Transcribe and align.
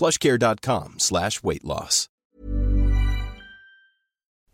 plushcare.com 0.00 0.98
slash 0.98 1.44
weight 1.44 1.62
loss. 1.62 2.08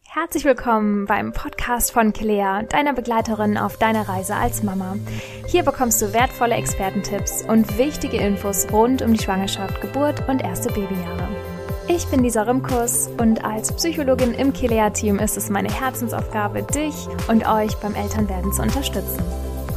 Herzlich 0.03 0.45
willkommen 0.45 1.05
beim 1.05 1.33
Podcast 1.33 1.93
von 1.93 2.13
Kilea, 2.13 2.63
deiner 2.63 2.95
Begleiterin 2.95 3.59
auf 3.59 3.77
deiner 3.77 4.09
Reise 4.09 4.35
als 4.35 4.63
Mama. 4.63 4.97
Hier 5.47 5.63
bekommst 5.63 6.03
du 6.03 6.13
wertvolle 6.13 6.55
Expertentipps 6.55 7.43
und 7.43 7.79
wichtige 7.79 8.17
Infos 8.17 8.67
rund 8.73 9.03
um 9.03 9.13
die 9.13 9.23
Schwangerschaft, 9.23 9.81
Geburt 9.83 10.27
und 10.29 10.43
erste 10.43 10.71
Babyjahre. 10.71 11.29
Ich 11.87 12.07
bin 12.07 12.25
Lisa 12.25 12.43
Rimkus 12.43 13.09
und 13.19 13.45
als 13.45 13.73
Psychologin 13.73 14.33
im 14.35 14.53
Kilea-Team 14.53 15.21
ist 15.21 15.37
es 15.37 15.51
meine 15.51 15.71
Herzensaufgabe, 15.71 16.63
dich 16.63 17.07
und 17.29 17.47
euch 17.47 17.77
beim 17.77 17.95
Elternwerden 17.95 18.53
zu 18.53 18.63
unterstützen. 18.63 19.23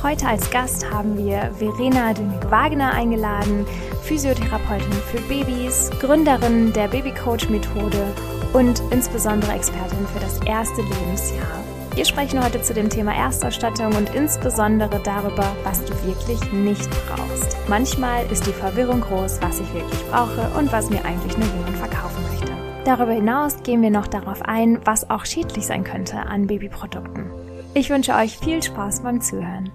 Heute 0.01 0.27
als 0.27 0.49
Gast 0.49 0.89
haben 0.89 1.17
wir 1.17 1.51
Verena 1.57 2.13
Dünnig-Wagner 2.13 2.93
eingeladen, 2.93 3.65
Physiotherapeutin 4.03 4.93
für 4.93 5.19
Babys, 5.23 5.91
Gründerin 5.99 6.71
der 6.71 6.87
Babycoach-Methode 6.87 8.05
und 8.53 8.81
insbesondere 8.91 9.51
Expertin 9.51 10.07
für 10.07 10.21
das 10.21 10.39
erste 10.45 10.81
Lebensjahr. 10.83 11.65
Wir 11.95 12.05
sprechen 12.05 12.41
heute 12.41 12.61
zu 12.61 12.73
dem 12.73 12.89
Thema 12.89 13.13
Erstausstattung 13.13 13.93
und 13.93 14.15
insbesondere 14.15 15.01
darüber, 15.03 15.51
was 15.65 15.83
du 15.83 15.91
wirklich 16.05 16.49
nicht 16.53 16.89
brauchst. 17.07 17.57
Manchmal 17.67 18.25
ist 18.31 18.47
die 18.47 18.53
Verwirrung 18.53 19.01
groß, 19.01 19.41
was 19.41 19.59
ich 19.59 19.73
wirklich 19.73 20.05
brauche 20.09 20.49
und 20.57 20.71
was 20.71 20.89
mir 20.89 21.03
eigentlich 21.03 21.37
nur 21.37 21.47
jemand 21.57 21.75
verkaufen 21.75 22.23
möchte. 22.31 22.53
Darüber 22.85 23.11
hinaus 23.11 23.61
gehen 23.63 23.81
wir 23.81 23.91
noch 23.91 24.07
darauf 24.07 24.43
ein, 24.43 24.79
was 24.85 25.09
auch 25.09 25.25
schädlich 25.25 25.65
sein 25.65 25.83
könnte 25.83 26.19
an 26.19 26.47
Babyprodukten. 26.47 27.29
Ich 27.73 27.89
wünsche 27.89 28.15
euch 28.15 28.37
viel 28.37 28.63
Spaß 28.63 29.01
beim 29.01 29.19
Zuhören. 29.19 29.69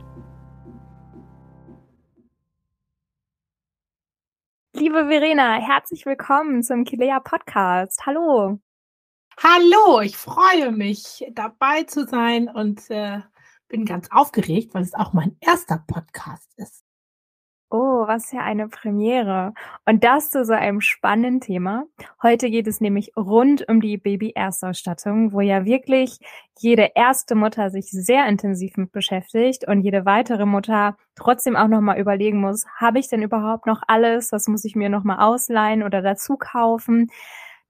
Liebe 4.94 5.08
Verena, 5.08 5.54
herzlich 5.54 6.06
willkommen 6.06 6.62
zum 6.62 6.84
Kilea 6.84 7.18
Podcast. 7.18 8.06
Hallo. 8.06 8.60
Hallo, 9.42 10.00
ich 10.00 10.16
freue 10.16 10.70
mich, 10.70 11.26
dabei 11.32 11.82
zu 11.82 12.06
sein 12.06 12.48
und 12.48 12.88
äh, 12.90 13.18
bin 13.66 13.86
ganz 13.86 14.08
aufgeregt, 14.12 14.72
weil 14.72 14.84
es 14.84 14.94
auch 14.94 15.12
mein 15.12 15.36
erster 15.40 15.82
Podcast 15.84 16.48
ist. 16.58 16.84
Oh, 17.76 18.06
was 18.06 18.26
für 18.30 18.38
eine 18.38 18.68
Premiere. 18.68 19.52
Und 19.84 20.04
das 20.04 20.30
zu 20.30 20.44
so 20.44 20.52
einem 20.52 20.80
spannenden 20.80 21.40
Thema. 21.40 21.86
Heute 22.22 22.48
geht 22.48 22.68
es 22.68 22.80
nämlich 22.80 23.10
rund 23.16 23.68
um 23.68 23.80
die 23.80 23.96
Baby-Erstausstattung, 23.96 25.32
wo 25.32 25.40
ja 25.40 25.64
wirklich 25.64 26.20
jede 26.56 26.92
erste 26.94 27.34
Mutter 27.34 27.70
sich 27.70 27.90
sehr 27.90 28.28
intensiv 28.28 28.76
mit 28.76 28.92
beschäftigt 28.92 29.66
und 29.66 29.80
jede 29.80 30.04
weitere 30.04 30.46
Mutter 30.46 30.96
trotzdem 31.16 31.56
auch 31.56 31.66
nochmal 31.66 31.98
überlegen 31.98 32.40
muss, 32.40 32.64
habe 32.76 33.00
ich 33.00 33.08
denn 33.08 33.22
überhaupt 33.22 33.66
noch 33.66 33.82
alles? 33.88 34.30
Was 34.30 34.46
muss 34.46 34.64
ich 34.64 34.76
mir 34.76 34.88
nochmal 34.88 35.18
ausleihen 35.18 35.82
oder 35.82 36.00
dazu 36.00 36.36
kaufen? 36.36 37.10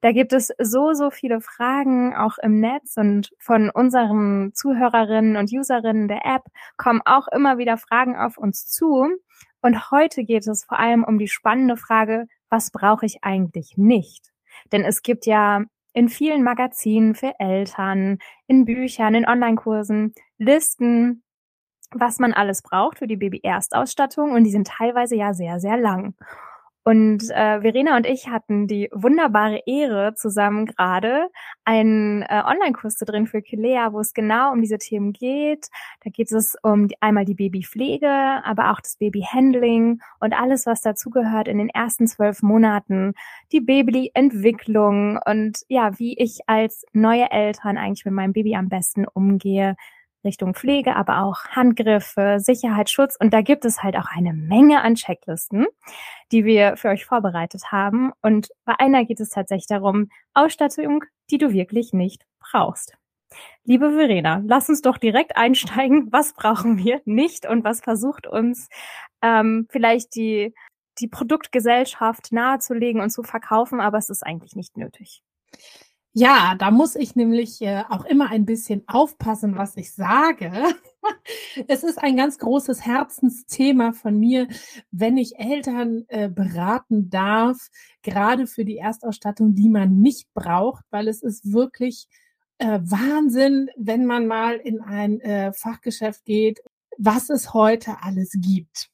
Da 0.01 0.11
gibt 0.11 0.33
es 0.33 0.53
so, 0.59 0.93
so 0.93 1.09
viele 1.09 1.41
Fragen 1.41 2.15
auch 2.15 2.37
im 2.37 2.59
Netz 2.59 2.95
und 2.95 3.31
von 3.39 3.71
unseren 3.71 4.53
Zuhörerinnen 4.53 5.35
und 5.35 5.51
Userinnen 5.51 6.07
der 6.07 6.23
App 6.25 6.43
kommen 6.77 7.01
auch 7.05 7.27
immer 7.29 7.57
wieder 7.57 7.77
Fragen 7.77 8.15
auf 8.15 8.37
uns 8.37 8.67
zu. 8.67 9.07
Und 9.65 9.89
heute 9.89 10.23
geht 10.23 10.45
es 10.45 10.63
vor 10.63 10.77
allem 10.77 11.03
um 11.03 11.17
die 11.17 11.27
spannende 11.27 11.75
Frage, 11.75 12.27
was 12.51 12.69
brauche 12.69 13.07
ich 13.07 13.23
eigentlich 13.23 13.77
nicht? 13.77 14.31
Denn 14.71 14.83
es 14.83 15.01
gibt 15.01 15.25
ja 15.25 15.63
in 15.91 16.07
vielen 16.07 16.43
Magazinen 16.43 17.15
für 17.15 17.33
Eltern, 17.39 18.19
in 18.45 18.65
Büchern, 18.65 19.15
in 19.15 19.27
Online-Kursen 19.27 20.13
Listen, 20.37 21.23
was 21.89 22.19
man 22.19 22.31
alles 22.31 22.61
braucht 22.61 22.99
für 22.99 23.07
die 23.07 23.17
Baby-Erstausstattung 23.17 24.33
und 24.33 24.43
die 24.43 24.51
sind 24.51 24.67
teilweise 24.67 25.15
ja 25.15 25.33
sehr, 25.33 25.59
sehr 25.59 25.77
lang. 25.77 26.13
Und 26.87 27.31
äh, 27.31 27.61
Verena 27.61 27.97
und 27.97 28.05
ich 28.05 28.27
hatten 28.29 28.67
die 28.67 28.89
wunderbare 28.93 29.63
Ehre, 29.65 30.13
zusammen 30.13 30.67
gerade 30.67 31.29
einen 31.63 32.21
äh, 32.21 32.43
Online-Kurs 32.45 32.95
zu 32.95 33.05
drin 33.05 33.25
für 33.25 33.41
Kilea, 33.41 33.91
wo 33.91 34.01
es 34.01 34.13
genau 34.13 34.51
um 34.51 34.61
diese 34.61 34.77
Themen 34.77 35.11
geht. 35.11 35.69
Da 36.03 36.11
geht 36.11 36.31
es 36.31 36.55
um 36.61 36.87
die, 36.87 36.95
einmal 37.01 37.25
die 37.25 37.33
Babypflege, 37.33 38.07
aber 38.07 38.71
auch 38.71 38.81
das 38.81 38.97
Babyhandling 38.97 39.99
und 40.19 40.39
alles, 40.39 40.67
was 40.67 40.81
dazugehört 40.81 41.47
in 41.47 41.57
den 41.57 41.69
ersten 41.69 42.05
zwölf 42.05 42.43
Monaten, 42.43 43.13
die 43.51 43.61
Babyentwicklung 43.61 45.17
und 45.25 45.57
ja, 45.67 45.97
wie 45.97 46.15
ich 46.19 46.41
als 46.45 46.85
neue 46.93 47.31
Eltern 47.31 47.79
eigentlich 47.79 48.05
mit 48.05 48.13
meinem 48.13 48.33
Baby 48.33 48.55
am 48.55 48.69
besten 48.69 49.07
umgehe, 49.07 49.75
Richtung 50.25 50.53
Pflege, 50.53 50.95
aber 50.95 51.21
auch 51.21 51.45
Handgriffe, 51.45 52.37
Sicherheitsschutz. 52.39 53.15
Und 53.17 53.33
da 53.33 53.41
gibt 53.41 53.63
es 53.63 53.83
halt 53.83 53.95
auch 53.95 54.07
eine 54.13 54.33
Menge 54.33 54.81
an 54.81 54.95
Checklisten, 54.95 55.67
die 56.31 56.43
wir 56.43 56.75
für 56.75 56.89
euch 56.89 57.05
vorbereitet 57.05 57.71
haben. 57.71 58.11
Und 58.21 58.49
bei 58.65 58.73
einer 58.77 59.05
geht 59.05 59.21
es 59.21 59.29
tatsächlich 59.29 59.67
darum, 59.67 60.09
Ausstattung, 60.33 61.03
die 61.29 61.37
du 61.37 61.53
wirklich 61.53 61.93
nicht 61.93 62.25
brauchst. 62.39 62.97
Liebe 63.63 63.91
Verena, 63.91 64.41
lass 64.45 64.69
uns 64.69 64.81
doch 64.81 64.97
direkt 64.97 65.37
einsteigen. 65.37 66.11
Was 66.11 66.33
brauchen 66.33 66.77
wir 66.77 67.01
nicht 67.05 67.47
und 67.47 67.63
was 67.63 67.81
versucht 67.81 68.27
uns 68.27 68.69
ähm, 69.21 69.67
vielleicht 69.69 70.15
die, 70.15 70.53
die 70.99 71.07
Produktgesellschaft 71.07 72.31
nahezulegen 72.31 73.01
und 73.01 73.09
zu 73.09 73.23
verkaufen, 73.23 73.81
aber 73.81 73.97
es 73.97 74.09
ist 74.09 74.23
eigentlich 74.23 74.55
nicht 74.55 74.77
nötig. 74.77 75.23
Ja, 76.17 76.55
da 76.57 76.71
muss 76.71 76.95
ich 76.95 77.17
nämlich 77.17 77.61
äh, 77.61 77.83
auch 77.89 78.05
immer 78.05 78.29
ein 78.29 78.45
bisschen 78.45 78.83
aufpassen, 78.87 79.57
was 79.57 79.75
ich 79.75 79.91
sage. 79.91 80.49
es 81.67 81.83
ist 81.83 82.01
ein 82.01 82.15
ganz 82.15 82.39
großes 82.39 82.85
Herzensthema 82.85 83.91
von 83.91 84.17
mir, 84.17 84.47
wenn 84.91 85.17
ich 85.17 85.37
Eltern 85.37 86.05
äh, 86.07 86.29
beraten 86.29 87.09
darf, 87.09 87.67
gerade 88.01 88.47
für 88.47 88.63
die 88.63 88.77
Erstausstattung, 88.77 89.55
die 89.55 89.67
man 89.67 89.99
nicht 89.99 90.33
braucht, 90.33 90.85
weil 90.89 91.09
es 91.09 91.21
ist 91.21 91.51
wirklich 91.51 92.07
äh, 92.59 92.79
Wahnsinn, 92.81 93.69
wenn 93.75 94.05
man 94.05 94.25
mal 94.25 94.55
in 94.55 94.79
ein 94.79 95.19
äh, 95.19 95.51
Fachgeschäft 95.51 96.23
geht, 96.23 96.61
was 96.97 97.29
es 97.29 97.53
heute 97.53 97.97
alles 98.03 98.31
gibt. 98.39 98.87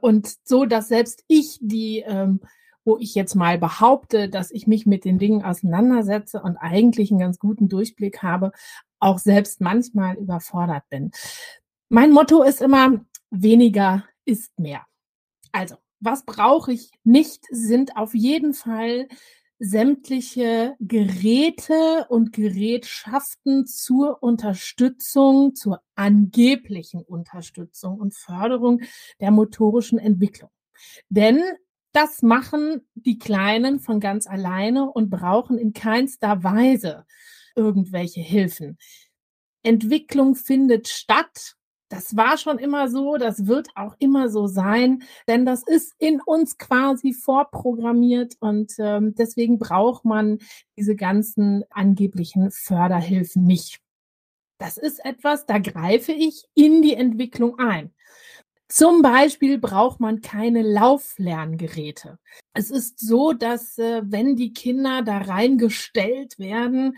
Und 0.00 0.34
so, 0.42 0.64
dass 0.64 0.88
selbst 0.88 1.22
ich 1.28 1.58
die 1.60 2.00
ähm, 2.04 2.40
wo 2.86 2.96
ich 2.98 3.14
jetzt 3.14 3.34
mal 3.34 3.58
behaupte, 3.58 4.28
dass 4.28 4.50
ich 4.50 4.66
mich 4.66 4.86
mit 4.86 5.04
den 5.04 5.18
Dingen 5.18 5.44
auseinandersetze 5.44 6.40
und 6.40 6.56
eigentlich 6.56 7.10
einen 7.10 7.20
ganz 7.20 7.38
guten 7.38 7.68
Durchblick 7.68 8.22
habe, 8.22 8.52
auch 9.00 9.18
selbst 9.18 9.60
manchmal 9.60 10.16
überfordert 10.16 10.84
bin. 10.88 11.10
Mein 11.88 12.12
Motto 12.12 12.42
ist 12.42 12.62
immer, 12.62 13.04
weniger 13.30 14.04
ist 14.24 14.58
mehr. 14.58 14.86
Also, 15.52 15.76
was 16.00 16.24
brauche 16.24 16.72
ich 16.72 16.92
nicht, 17.04 17.44
sind 17.50 17.96
auf 17.96 18.14
jeden 18.14 18.54
Fall 18.54 19.08
sämtliche 19.58 20.76
Geräte 20.80 22.06
und 22.08 22.32
Gerätschaften 22.32 23.66
zur 23.66 24.22
Unterstützung, 24.22 25.54
zur 25.54 25.80
angeblichen 25.94 27.02
Unterstützung 27.02 27.98
und 27.98 28.14
Förderung 28.14 28.82
der 29.20 29.30
motorischen 29.30 29.98
Entwicklung. 29.98 30.50
Denn 31.08 31.42
das 31.96 32.20
machen 32.20 32.86
die 32.94 33.18
Kleinen 33.18 33.80
von 33.80 34.00
ganz 34.00 34.26
alleine 34.26 34.90
und 34.90 35.08
brauchen 35.08 35.56
in 35.56 35.72
keinster 35.72 36.44
Weise 36.44 37.06
irgendwelche 37.54 38.20
Hilfen. 38.20 38.76
Entwicklung 39.62 40.34
findet 40.34 40.88
statt 40.88 41.54
Das 41.88 42.14
war 42.16 42.36
schon 42.36 42.58
immer 42.58 42.88
so, 42.90 43.16
das 43.16 43.46
wird 43.46 43.68
auch 43.76 43.94
immer 43.98 44.28
so 44.28 44.46
sein, 44.46 45.04
denn 45.28 45.46
das 45.46 45.62
ist 45.62 45.94
in 45.98 46.20
uns 46.20 46.58
quasi 46.58 47.14
vorprogrammiert 47.14 48.34
und 48.40 48.74
ähm, 48.78 49.14
deswegen 49.14 49.58
braucht 49.58 50.04
man 50.04 50.38
diese 50.76 50.96
ganzen 50.96 51.64
angeblichen 51.70 52.50
Förderhilfen 52.50 53.44
nicht. 53.44 53.80
Das 54.58 54.76
ist 54.76 55.02
etwas, 55.04 55.46
da 55.46 55.58
greife 55.58 56.12
ich 56.12 56.44
in 56.54 56.82
die 56.82 56.94
Entwicklung 56.94 57.58
ein. 57.58 57.94
Zum 58.68 59.00
Beispiel 59.00 59.58
braucht 59.58 60.00
man 60.00 60.20
keine 60.20 60.62
Lauflerngeräte. 60.62 62.18
Es 62.52 62.70
ist 62.70 62.98
so, 62.98 63.32
dass 63.32 63.78
äh, 63.78 64.02
wenn 64.04 64.34
die 64.34 64.52
Kinder 64.52 65.02
da 65.02 65.18
reingestellt 65.18 66.38
werden, 66.38 66.96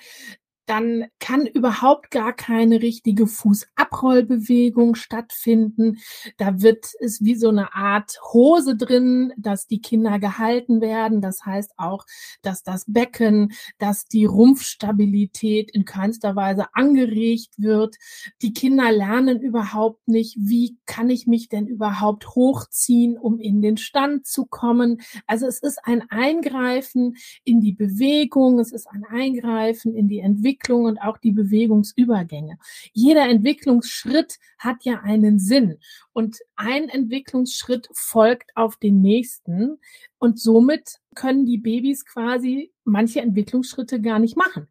dann 0.69 1.06
kann 1.19 1.47
überhaupt 1.47 2.11
gar 2.11 2.35
keine 2.35 2.82
richtige 2.82 3.26
Fußabrollbewegung 3.26 4.97
stattfinden. 4.97 5.99
Da 6.37 6.61
wird 6.61 6.91
es 7.00 7.25
wie 7.25 7.37
so 7.37 7.49
eine 7.49 7.75
Art 7.75 8.19
Hose 8.35 8.76
drin, 8.76 9.32
dass 9.38 9.67
die 9.67 9.81
Kinder 9.81 10.19
gehalten 10.19 10.82
werden. 10.82 11.23
Das 11.23 11.47
heißt 11.47 11.73
auch, 11.79 12.05
dass 12.43 12.62
das 12.62 12.85
Becken, 12.87 13.53
dass 13.79 14.05
die 14.05 14.26
Rumpfstabilität 14.26 15.70
in 15.70 15.87
keinster 15.87 16.37
Weise 16.37 16.67
angeregt 16.75 17.55
wird. 17.56 17.97
Die 18.43 18.53
Kinder 18.53 18.93
lernen 18.93 19.41
überhaupt 19.41 20.06
nicht, 20.06 20.37
wie 20.38 20.76
kann 20.85 21.09
ich 21.09 21.26
mich 21.26 21.49
denn 21.49 21.67
überhaupt 21.67 22.35
hochziehen, 22.35 23.17
um 23.17 23.41
in 23.41 23.62
den 23.62 23.79
Stand 23.79 24.26
zu 24.26 24.44
kommen. 24.44 25.00
Also 25.26 25.47
es 25.47 25.61
ist 25.61 25.79
ein 25.85 26.03
Eingreifen 26.11 27.17
in 27.44 27.62
die 27.62 27.73
Bewegung, 27.73 28.59
es 28.59 28.73
ist 28.73 28.87
ein 28.87 29.05
Eingreifen 29.06 29.94
in 29.94 30.09
die 30.09 30.19
Entwicklung 30.19 30.57
Entwicklung 30.58 30.84
und 30.84 30.99
auch 30.99 31.19
die 31.19 31.32
Bewegungsübergänge. 31.32 32.58
Jeder 32.93 33.28
Entwicklungsschritt 33.28 34.38
hat 34.58 34.84
ja 34.84 35.00
einen 35.02 35.38
Sinn 35.38 35.78
und 36.12 36.38
ein 36.56 36.88
Entwicklungsschritt 36.88 37.88
folgt 37.93 38.56
auf 38.56 38.76
den 38.76 39.00
nächsten 39.00 39.78
und 40.19 40.38
somit 40.40 40.99
können 41.14 41.46
die 41.46 41.58
Babys 41.58 42.05
quasi 42.05 42.72
manche 42.84 43.20
Entwicklungsschritte 43.20 44.00
gar 44.00 44.19
nicht 44.19 44.37
machen. 44.37 44.69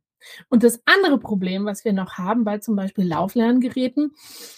Und 0.50 0.64
das 0.64 0.82
andere 0.86 1.20
Problem, 1.20 1.66
was 1.66 1.86
wir 1.86 1.94
noch 1.94 2.18
haben 2.18 2.44
bei 2.44 2.58
zum 2.58 2.76
Beispiel 2.76 3.08
Lauflerngeräten, 3.08 4.12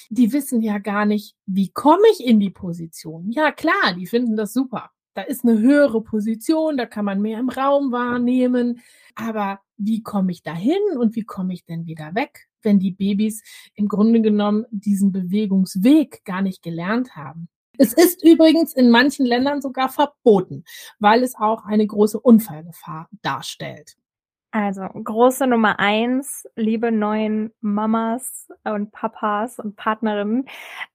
die 0.10 0.34
wissen 0.34 0.62
ja 0.62 0.80
gar 0.80 1.06
nicht, 1.06 1.36
wie 1.46 1.70
komme 1.70 2.08
ich 2.14 2.26
in 2.26 2.40
die 2.40 2.50
Position. 2.50 3.30
Ja 3.32 3.52
klar, 3.52 3.94
die 3.96 4.08
finden 4.08 4.36
das 4.36 4.54
super. 4.54 4.90
Da 5.14 5.24
ist 5.24 5.44
eine 5.44 5.60
höhere 5.60 6.02
Position, 6.02 6.78
da 6.78 6.86
kann 6.86 7.06
man 7.06 7.22
mehr 7.22 7.40
im 7.40 7.50
Raum 7.50 7.92
wahrnehmen. 7.92 8.80
Aber 9.16 9.60
wie 9.80 10.04
komme 10.04 10.32
ich 10.32 10.44
dahin 10.44 10.98
und 10.98 11.16
wie 11.16 11.24
komme 11.24 11.54
ich 11.54 11.66
denn 11.66 11.88
wieder 11.88 12.14
weg, 12.14 12.48
wenn 12.62 12.80
die 12.80 12.92
Babys 12.92 13.42
im 13.74 13.88
Grunde 13.88 14.22
genommen 14.22 14.66
diesen 14.70 15.12
Bewegungsweg 15.12 16.24
gar 16.26 16.42
nicht 16.42 16.62
gelernt 16.62 17.16
haben? 17.16 17.50
Es 17.78 17.94
ist 17.94 18.24
übrigens 18.24 18.74
in 18.74 18.92
manchen 18.92 19.26
Ländern 19.26 19.62
sogar 19.62 19.88
verboten, 19.88 20.66
weil 21.00 21.24
es 21.24 21.36
auch 21.36 21.64
eine 21.64 21.88
große 21.88 22.20
Unfallgefahr 22.20 23.08
darstellt. 23.22 23.96
Also 24.52 24.82
große 24.82 25.48
Nummer 25.48 25.80
eins, 25.80 26.44
liebe 26.56 26.92
neuen 26.92 27.54
Mamas 27.62 28.50
und 28.66 28.92
Papas 28.92 29.60
und 29.60 29.76
Partnerinnen 29.76 30.50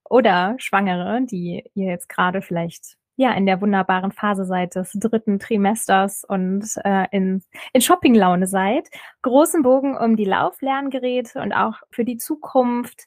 oder 0.05 0.57
Schwangere, 0.59 1.23
die 1.25 1.65
ihr 1.75 1.87
jetzt 1.87 2.09
gerade 2.09 2.43
vielleicht 2.43 2.97
ja 3.17 3.33
in 3.33 3.47
der 3.47 3.61
wunderbaren 3.61 4.13
Phase 4.13 4.45
seid 4.45 4.75
des 4.75 4.93
dritten 4.93 5.39
Trimesters 5.39 6.25
und 6.25 6.67
äh, 6.85 7.07
in, 7.11 7.43
in 7.73 7.81
Shoppinglaune 7.81 8.47
seid. 8.47 8.89
Großen 9.23 9.63
Bogen 9.63 9.97
um 9.97 10.17
die 10.17 10.25
Lauflerngeräte 10.25 11.41
und 11.41 11.53
auch 11.53 11.75
für 11.91 12.05
die 12.05 12.17
Zukunft. 12.17 13.05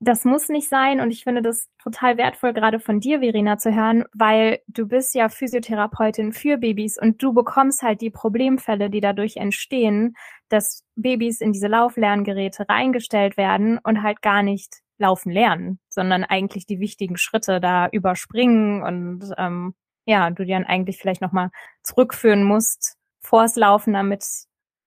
Das 0.00 0.24
muss 0.24 0.48
nicht 0.48 0.68
sein 0.68 1.00
und 1.00 1.10
ich 1.10 1.24
finde 1.24 1.42
das 1.42 1.68
total 1.82 2.18
wertvoll, 2.18 2.52
gerade 2.52 2.78
von 2.78 3.00
dir, 3.00 3.18
Verena, 3.18 3.58
zu 3.58 3.74
hören, 3.74 4.04
weil 4.12 4.60
du 4.68 4.86
bist 4.86 5.12
ja 5.16 5.28
Physiotherapeutin 5.28 6.32
für 6.32 6.56
Babys 6.56 6.98
und 7.00 7.20
du 7.20 7.32
bekommst 7.32 7.82
halt 7.82 8.00
die 8.00 8.10
Problemfälle, 8.10 8.90
die 8.90 9.00
dadurch 9.00 9.36
entstehen, 9.36 10.14
dass 10.50 10.84
Babys 10.94 11.40
in 11.40 11.52
diese 11.52 11.66
Lauflerngeräte 11.66 12.68
reingestellt 12.68 13.36
werden 13.36 13.78
und 13.82 14.02
halt 14.04 14.22
gar 14.22 14.44
nicht 14.44 14.82
laufen 14.98 15.30
lernen, 15.30 15.78
sondern 15.88 16.24
eigentlich 16.24 16.66
die 16.66 16.80
wichtigen 16.80 17.16
Schritte 17.16 17.60
da 17.60 17.88
überspringen 17.88 18.82
und 18.82 19.32
ähm, 19.38 19.74
ja, 20.04 20.30
du 20.30 20.44
dir 20.44 20.56
dann 20.56 20.66
eigentlich 20.66 20.98
vielleicht 20.98 21.20
nochmal 21.20 21.50
zurückführen 21.82 22.42
musst 22.42 22.96
vors 23.20 23.56
Laufen, 23.56 23.92
damit 23.92 24.24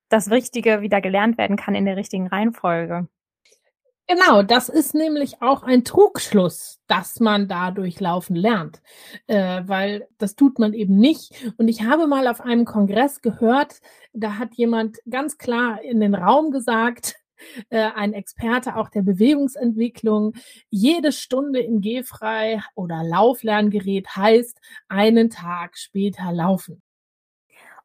das 0.10 0.32
Richtige 0.32 0.82
wieder 0.82 1.00
gelernt 1.02 1.38
werden 1.38 1.58
kann 1.58 1.76
in 1.76 1.86
der 1.86 1.96
richtigen 1.96 2.28
Reihenfolge. 2.28 3.08
Genau, 4.08 4.42
das 4.42 4.68
ist 4.68 4.94
nämlich 4.94 5.42
auch 5.42 5.64
ein 5.64 5.86
Trugschluss, 5.86 6.82
dass 6.88 7.22
man 7.22 7.48
dadurch 7.48 8.00
laufen 8.02 8.36
lernt, 8.36 8.82
äh, 9.28 9.62
weil 9.66 10.08
das 10.18 10.36
tut 10.36 10.60
man 10.60 10.74
eben 10.74 10.98
nicht. 10.98 11.54
Und 11.58 11.70
ich 11.70 11.84
habe 11.84 12.08
mal 12.08 12.28
auf 12.28 12.42
einem 12.42 12.66
Kongress 12.66 13.22
gehört, 13.22 13.80
da 14.12 14.38
hat 14.38 14.56
jemand 14.56 14.98
ganz 15.10 15.38
klar 15.38 15.82
in 15.82 16.02
den 16.02 16.14
Raum 16.14 16.52
gesagt, 16.52 17.21
äh, 17.70 17.90
ein 17.96 18.14
Experte 18.14 18.76
auch 18.76 18.90
der 18.90 19.02
Bewegungsentwicklung. 19.02 20.34
Jede 20.70 21.12
Stunde 21.12 21.60
im 21.60 21.82
Gehfrei 21.82 22.62
oder 22.76 23.04
Lauflerngerät 23.04 24.16
heißt 24.16 24.60
einen 24.88 25.30
Tag 25.30 25.78
später 25.78 26.32
laufen. 26.32 26.82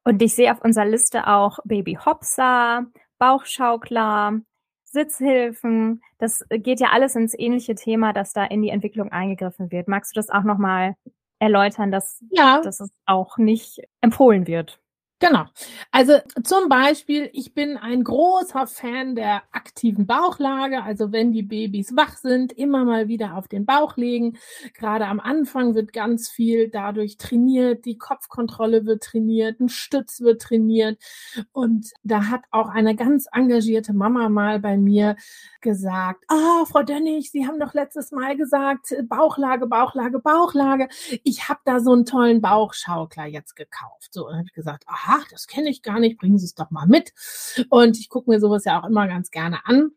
Und 0.04 0.22
ich 0.22 0.34
sehe 0.34 0.52
auf 0.52 0.62
unserer 0.62 0.86
Liste 0.86 1.26
auch 1.26 1.58
Baby 1.64 1.98
Hopsa, 2.04 2.86
Bauchschaukler, 3.18 4.40
Sitzhilfen. 4.84 6.00
Das 6.18 6.44
geht 6.48 6.80
ja 6.80 6.90
alles 6.92 7.16
ins 7.16 7.36
ähnliche 7.36 7.74
Thema, 7.74 8.12
dass 8.12 8.32
da 8.32 8.44
in 8.44 8.62
die 8.62 8.68
Entwicklung 8.68 9.10
eingegriffen 9.10 9.70
wird. 9.72 9.88
Magst 9.88 10.14
du 10.14 10.18
das 10.18 10.30
auch 10.30 10.44
nochmal 10.44 10.94
erläutern, 11.38 11.90
dass, 11.90 12.22
ja. 12.30 12.60
dass 12.62 12.80
es 12.80 12.90
auch 13.04 13.36
nicht 13.36 13.80
empfohlen 14.00 14.46
wird? 14.46 14.80
Genau. 15.18 15.46
Also 15.92 16.18
zum 16.44 16.68
Beispiel, 16.68 17.30
ich 17.32 17.54
bin 17.54 17.78
ein 17.78 18.04
großer 18.04 18.66
Fan 18.66 19.16
der 19.16 19.44
aktiven 19.50 20.06
Bauchlage. 20.06 20.82
Also 20.82 21.10
wenn 21.10 21.32
die 21.32 21.42
Babys 21.42 21.96
wach 21.96 22.18
sind, 22.18 22.52
immer 22.52 22.84
mal 22.84 23.08
wieder 23.08 23.38
auf 23.38 23.48
den 23.48 23.64
Bauch 23.64 23.96
legen. 23.96 24.36
Gerade 24.74 25.06
am 25.06 25.18
Anfang 25.18 25.74
wird 25.74 25.94
ganz 25.94 26.28
viel 26.28 26.68
dadurch 26.68 27.16
trainiert. 27.16 27.86
Die 27.86 27.96
Kopfkontrolle 27.96 28.84
wird 28.84 29.04
trainiert, 29.04 29.58
ein 29.58 29.70
Stütz 29.70 30.20
wird 30.20 30.42
trainiert. 30.42 31.00
Und 31.52 31.92
da 32.02 32.28
hat 32.28 32.42
auch 32.50 32.68
eine 32.68 32.94
ganz 32.94 33.26
engagierte 33.32 33.94
Mama 33.94 34.28
mal 34.28 34.60
bei 34.60 34.76
mir 34.76 35.16
gesagt, 35.62 36.24
ah, 36.28 36.60
oh, 36.62 36.66
Frau 36.66 36.82
Dönnig, 36.82 37.30
Sie 37.30 37.46
haben 37.46 37.58
doch 37.58 37.72
letztes 37.72 38.12
Mal 38.12 38.36
gesagt, 38.36 38.94
Bauchlage, 39.04 39.66
Bauchlage, 39.66 40.18
Bauchlage. 40.18 40.88
Ich 41.24 41.48
habe 41.48 41.60
da 41.64 41.80
so 41.80 41.92
einen 41.92 42.04
tollen 42.04 42.42
Bauchschaukler 42.42 43.24
jetzt 43.24 43.56
gekauft. 43.56 44.12
So, 44.12 44.28
und 44.28 44.34
habe 44.34 44.44
ich 44.46 44.52
gesagt, 44.52 44.84
aha, 44.86 45.05
aha, 45.06 45.24
das 45.30 45.46
kenne 45.46 45.70
ich 45.70 45.82
gar 45.82 46.00
nicht, 46.00 46.18
bringen 46.18 46.38
Sie 46.38 46.46
es 46.46 46.54
doch 46.54 46.70
mal 46.70 46.86
mit. 46.86 47.12
Und 47.70 47.98
ich 47.98 48.08
gucke 48.08 48.30
mir 48.30 48.40
sowas 48.40 48.64
ja 48.64 48.80
auch 48.80 48.86
immer 48.86 49.06
ganz 49.08 49.30
gerne 49.30 49.64
an. 49.66 49.90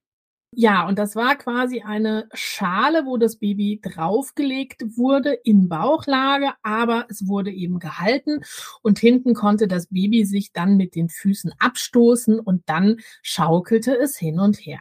Ja, 0.51 0.88
und 0.88 0.98
das 0.98 1.16
war 1.16 1.36
quasi 1.36 1.82
eine 1.82 2.28
Schale, 2.34 3.06
wo 3.06 3.18
das 3.18 3.38
Baby 3.38 3.80
draufgelegt 3.84 4.82
wurde 4.98 5.34
in 5.44 5.70
Bauchlage, 5.70 6.54
aber 6.63 7.06
es 7.10 7.28
wurde 7.28 7.51
eben 7.51 7.78
gehalten 7.78 8.42
und 8.82 8.98
hinten 8.98 9.36
konnte 9.36 9.68
das 9.68 9.88
Baby 9.88 10.25
sich 10.25 10.51
dann 10.51 10.75
mit 10.75 10.96
den 10.96 11.10
Füßen 11.10 11.54
abstoßen 11.60 12.39
und 12.39 12.63
dann 12.68 12.98
schaukelte 13.22 13.96
es 13.96 14.18
hin 14.18 14.39
und 14.39 14.58
her. 14.58 14.80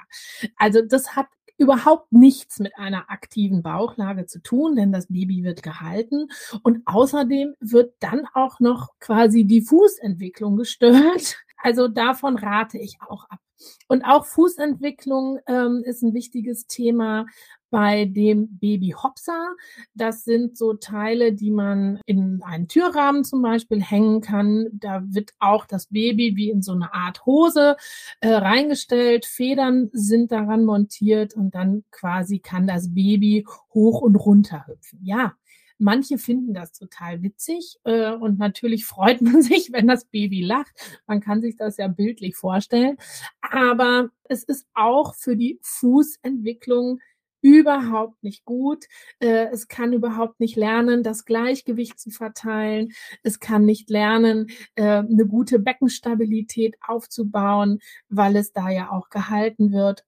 Also 0.57 0.81
das 0.81 1.15
hat 1.17 1.27
überhaupt 1.59 2.13
nichts 2.13 2.61
mit 2.61 2.79
einer 2.79 3.11
aktiven 3.11 3.63
Bauchlage 3.63 4.27
zu 4.27 4.41
tun, 4.41 4.77
denn 4.77 4.93
das 4.93 5.09
Baby 5.09 5.43
wird 5.45 5.63
gehalten 5.63 6.29
und 6.63 6.83
außerdem 6.87 7.55
wird 7.61 7.95
dann 8.01 8.27
auch 8.33 8.61
noch 8.61 8.91
quasi 9.01 9.45
die 9.45 9.63
Fußentwicklung 9.63 10.57
gestört. 10.57 11.37
Also 11.61 11.89
davon 11.89 12.37
rate 12.39 12.79
ich 12.79 12.99
auch 13.01 13.25
ab. 13.25 13.41
Und 13.89 14.05
auch 14.05 14.27
Fußentwicklung 14.27 15.41
ähm, 15.49 15.83
ist 15.85 16.03
ein 16.03 16.15
wichtiges 16.15 16.69
Thema 16.69 17.27
bei 17.71 18.05
dem 18.07 18.59
Baby 18.59 18.95
Hopsa. 18.97 19.55
Das 19.95 20.25
sind 20.25 20.57
so 20.57 20.75
Teile, 20.75 21.33
die 21.33 21.51
man 21.51 22.01
in 22.07 22.43
einen 22.43 22.69
Türrahmen 22.69 23.25
zum 23.25 23.43
Beispiel 23.43 23.83
hängen 23.83 24.21
kann. 24.21 24.69
Da 24.73 25.03
wird 25.07 25.33
auch 25.39 25.67
das 25.67 25.87
Baby 25.87 26.37
wie 26.37 26.51
in 26.51 26.63
so 26.63 26.73
eine 26.73 26.95
Art 26.95 27.27
Hose 27.27 27.77
äh, 28.21 28.29
reingestellt. 28.31 29.27
Federn 29.27 29.91
sind 29.93 30.33
daran 30.33 30.65
montiert 30.65 31.35
und 31.35 31.55
dann 31.55 31.85
quasi 31.91 32.39
kann 32.39 32.67
das 32.67 32.95
Baby 32.95 33.47
hoch 33.75 34.01
und 34.01 34.17
runter 34.17 34.67
hüpfen. 34.67 35.01
Ja, 35.03 35.35
Manche 35.81 36.19
finden 36.19 36.55
das 36.55 36.73
total 36.73 37.23
witzig 37.23 37.79
äh, 37.85 38.11
und 38.13 38.39
natürlich 38.39 38.85
freut 38.85 39.21
man 39.23 39.43
sich, 39.43 39.73
wenn 39.73 39.87
das 39.87 40.05
Baby 40.07 40.43
lacht. 40.43 40.73
Man 41.07 41.21
kann 41.21 41.41
sich 41.41 41.57
das 41.57 41.77
ja 41.77 41.87
bildlich 41.87 42.35
vorstellen. 42.35 42.99
Aber 43.41 44.11
es 44.25 44.43
ist 44.43 44.67
auch 44.75 45.15
für 45.15 45.37
die 45.37 45.61
Fußentwicklung 45.63 46.99
überhaupt 47.41 48.23
nicht 48.23 48.45
gut. 48.45 48.85
Äh, 49.21 49.47
es 49.53 49.69
kann 49.69 49.93
überhaupt 49.93 50.41
nicht 50.41 50.57
lernen, 50.57 51.03
das 51.03 51.25
Gleichgewicht 51.25 51.99
zu 51.99 52.11
verteilen. 52.11 52.93
Es 53.23 53.41
kann 53.41 53.65
nicht 53.65 53.91
lernen, 53.91 54.49
äh, 54.75 54.83
eine 54.83 55.27
gute 55.27 55.59
Beckenstabilität 55.59 56.77
aufzubauen, 56.87 57.81
weil 58.09 58.37
es 58.37 58.53
da 58.53 58.69
ja 58.71 58.91
auch 58.91 59.09
gehalten 59.11 59.73
wird. 59.73 60.05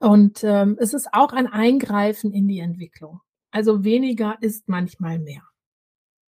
Und 0.00 0.42
ähm, 0.42 0.76
es 0.80 0.94
ist 0.94 1.08
auch 1.12 1.32
ein 1.32 1.46
Eingreifen 1.46 2.32
in 2.32 2.48
die 2.48 2.58
Entwicklung. 2.58 3.20
Also 3.50 3.84
weniger 3.84 4.36
ist 4.40 4.68
manchmal 4.68 5.18
mehr. 5.18 5.42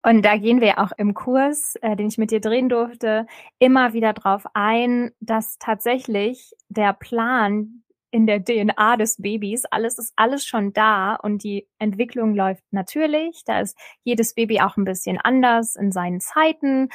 Und 0.02 0.22
da 0.22 0.38
gehen 0.38 0.62
wir 0.62 0.78
auch 0.78 0.92
im 0.96 1.12
Kurs, 1.12 1.74
äh, 1.82 1.94
den 1.94 2.08
ich 2.08 2.16
mit 2.16 2.30
dir 2.30 2.40
drehen 2.40 2.68
durfte, 2.70 3.26
immer 3.58 3.92
wieder 3.92 4.14
drauf 4.14 4.44
ein, 4.54 5.10
dass 5.20 5.58
tatsächlich 5.58 6.52
der 6.68 6.94
Plan 6.94 7.79
in 8.10 8.26
der 8.26 8.44
DNA 8.44 8.96
des 8.96 9.16
Babys, 9.18 9.64
alles 9.66 9.98
ist 9.98 10.12
alles 10.16 10.44
schon 10.44 10.72
da 10.72 11.14
und 11.14 11.44
die 11.44 11.68
Entwicklung 11.78 12.34
läuft 12.34 12.64
natürlich. 12.70 13.42
Da 13.44 13.60
ist 13.60 13.78
jedes 14.02 14.34
Baby 14.34 14.60
auch 14.60 14.76
ein 14.76 14.84
bisschen 14.84 15.18
anders 15.18 15.76
in 15.76 15.92
seinen 15.92 16.20
Zeiten. 16.20 16.88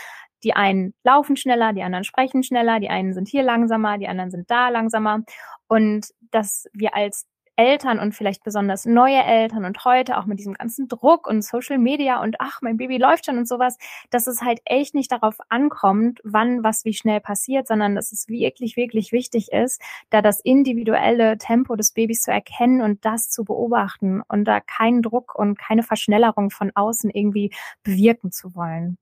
Die 0.44 0.54
einen 0.54 0.94
laufen 1.04 1.38
schneller, 1.38 1.74
die 1.74 1.84
anderen 1.84 2.04
sprechen 2.04 2.44
schneller, 2.44 2.80
die 2.80 2.90
einen 2.90 3.14
sind 3.14 3.28
hier 3.28 3.44
langsamer, 3.44 3.98
die 3.98 4.08
anderen 4.08 4.32
sind 4.32 4.52
da 4.52 4.70
langsamer. 4.70 5.24
Und 5.68 6.08
dass 6.32 6.68
wir 6.74 6.96
als 6.96 7.26
Eltern 7.56 8.00
und 8.00 8.14
vielleicht 8.14 8.44
besonders 8.44 8.86
neue 8.86 9.24
Eltern 9.24 9.66
und 9.66 9.84
heute 9.86 10.18
auch 10.18 10.26
mit 10.26 10.40
diesem 10.40 10.54
ganzen 10.54 10.88
Druck 10.88 11.28
und 11.28 11.44
Social 11.44 11.78
Media 11.78 12.22
und 12.22 12.36
ach, 12.40 12.62
mein 12.62 12.78
Baby 12.78 12.98
läuft 12.98 13.26
schon 13.26 13.38
und 13.38 13.48
sowas, 13.48 13.78
dass 14.10 14.28
es 14.28 14.42
halt 14.42 14.60
echt 14.66 14.96
nicht 14.96 15.12
darauf 15.12 15.38
ankommt, 15.50 16.20
wann 16.24 16.64
was 16.64 16.86
wie 16.86 16.94
schnell 16.94 17.20
passiert, 17.22 17.68
sondern 17.68 17.96
dass 17.96 18.12
es 18.12 18.28
wirklich, 18.28 18.76
wirklich 18.76 19.12
wichtig 19.12 19.52
ist, 19.52 19.82
da 20.10 20.22
das 20.22 20.40
individuelle 20.40 21.38
Tempo 21.38 21.76
des 21.76 21.92
Babys 21.92 22.22
zu 22.22 22.32
erkennen 22.32 22.82
und 22.82 23.06
das 23.06 23.30
zu 23.30 23.44
beobachten 23.46 24.22
und 24.28 24.46
da 24.46 24.60
keinen 24.60 25.02
Druck 25.02 25.36
und 25.36 25.58
keine 25.58 25.84
Verschnellerung 25.84 26.50
von 26.50 26.72
außen 26.76 27.10
irgendwie 27.10 27.52
bewirken 27.84 28.32
zu 28.32 28.56
wollen. 28.56 28.98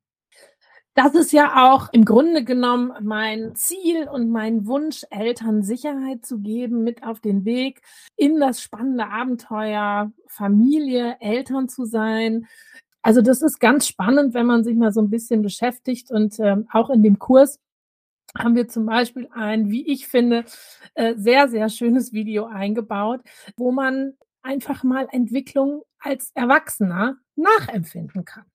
Das 0.95 1.15
ist 1.15 1.31
ja 1.33 1.73
auch 1.73 1.89
im 1.91 2.05
Grunde 2.05 2.43
genommen 2.43 2.93
mein 3.01 3.55
Ziel 3.55 4.07
und 4.07 4.29
mein 4.29 4.67
Wunsch, 4.67 5.03
Eltern 5.09 5.63
Sicherheit 5.63 6.23
zu 6.23 6.39
geben, 6.39 6.83
mit 6.83 7.03
auf 7.03 7.19
den 7.19 7.45
Weg 7.45 7.81
in 8.15 8.39
das 8.39 8.61
spannende 8.61 9.07
Abenteuer, 9.07 10.11
Familie, 10.27 11.17
Eltern 11.19 11.67
zu 11.67 11.85
sein. 11.85 12.47
Also 13.01 13.21
das 13.23 13.41
ist 13.41 13.59
ganz 13.59 13.87
spannend, 13.87 14.35
wenn 14.35 14.45
man 14.45 14.63
sich 14.63 14.75
mal 14.75 14.93
so 14.93 15.01
ein 15.01 15.09
bisschen 15.09 15.41
beschäftigt 15.41 16.11
und 16.11 16.39
ähm, 16.39 16.67
auch 16.71 16.91
in 16.91 17.01
dem 17.01 17.17
Kurs 17.17 17.59
haben 18.37 18.55
wir 18.55 18.67
zum 18.67 18.85
Beispiel 18.85 19.27
ein, 19.31 19.69
wie 19.71 19.91
ich 19.91 20.07
finde, 20.07 20.45
äh, 20.95 21.15
sehr, 21.17 21.49
sehr 21.49 21.69
schönes 21.69 22.13
Video 22.13 22.45
eingebaut, 22.45 23.21
wo 23.57 23.71
man 23.71 24.13
einfach 24.43 24.83
mal 24.83 25.07
Entwicklung 25.11 25.83
als 25.99 26.31
Erwachsener 26.35 27.17
nachempfinden 27.35 28.25
kann. 28.25 28.45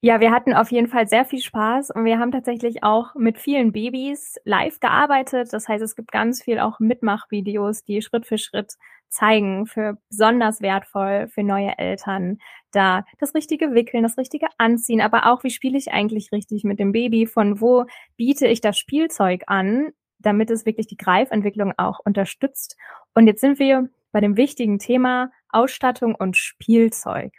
Ja, 0.00 0.20
wir 0.20 0.30
hatten 0.30 0.54
auf 0.54 0.70
jeden 0.70 0.86
Fall 0.86 1.08
sehr 1.08 1.24
viel 1.24 1.40
Spaß 1.40 1.90
und 1.90 2.04
wir 2.04 2.20
haben 2.20 2.30
tatsächlich 2.30 2.84
auch 2.84 3.16
mit 3.16 3.36
vielen 3.36 3.72
Babys 3.72 4.36
live 4.44 4.78
gearbeitet. 4.78 5.52
Das 5.52 5.66
heißt, 5.66 5.82
es 5.82 5.96
gibt 5.96 6.12
ganz 6.12 6.40
viel 6.40 6.60
auch 6.60 6.78
Mitmachvideos, 6.78 7.82
die 7.82 8.00
Schritt 8.00 8.24
für 8.24 8.38
Schritt 8.38 8.74
zeigen, 9.08 9.66
für 9.66 9.98
besonders 10.08 10.60
wertvoll 10.60 11.26
für 11.28 11.42
neue 11.42 11.76
Eltern, 11.78 12.38
da 12.70 13.04
das 13.18 13.34
richtige 13.34 13.74
Wickeln, 13.74 14.04
das 14.04 14.18
richtige 14.18 14.46
Anziehen, 14.58 15.00
aber 15.00 15.26
auch, 15.26 15.42
wie 15.42 15.50
spiele 15.50 15.76
ich 15.78 15.90
eigentlich 15.90 16.30
richtig 16.30 16.62
mit 16.62 16.78
dem 16.78 16.92
Baby, 16.92 17.26
von 17.26 17.60
wo 17.60 17.86
biete 18.16 18.46
ich 18.46 18.60
das 18.60 18.78
Spielzeug 18.78 19.44
an, 19.48 19.88
damit 20.20 20.50
es 20.50 20.64
wirklich 20.64 20.86
die 20.86 20.96
Greifentwicklung 20.96 21.72
auch 21.76 21.98
unterstützt. 22.04 22.76
Und 23.14 23.26
jetzt 23.26 23.40
sind 23.40 23.58
wir 23.58 23.88
bei 24.12 24.20
dem 24.20 24.36
wichtigen 24.36 24.78
Thema 24.78 25.32
Ausstattung 25.48 26.14
und 26.14 26.36
Spielzeug. 26.36 27.32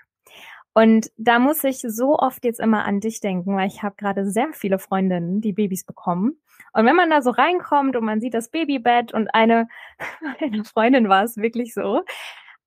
Und 0.73 1.11
da 1.17 1.39
muss 1.39 1.63
ich 1.63 1.81
so 1.81 2.17
oft 2.17 2.45
jetzt 2.45 2.59
immer 2.59 2.85
an 2.85 2.99
dich 2.99 3.19
denken, 3.19 3.55
weil 3.55 3.67
ich 3.67 3.83
habe 3.83 3.95
gerade 3.95 4.29
sehr 4.29 4.53
viele 4.53 4.79
Freundinnen, 4.79 5.41
die 5.41 5.53
Babys 5.53 5.83
bekommen. 5.83 6.39
Und 6.73 6.85
wenn 6.85 6.95
man 6.95 7.09
da 7.09 7.21
so 7.21 7.31
reinkommt 7.31 7.95
und 7.95 8.05
man 8.05 8.21
sieht 8.21 8.33
das 8.33 8.49
Babybett 8.49 9.13
und 9.13 9.33
eine, 9.33 9.67
eine 10.39 10.63
Freundin 10.63 11.09
war 11.09 11.23
es 11.23 11.37
wirklich 11.37 11.73
so, 11.73 12.03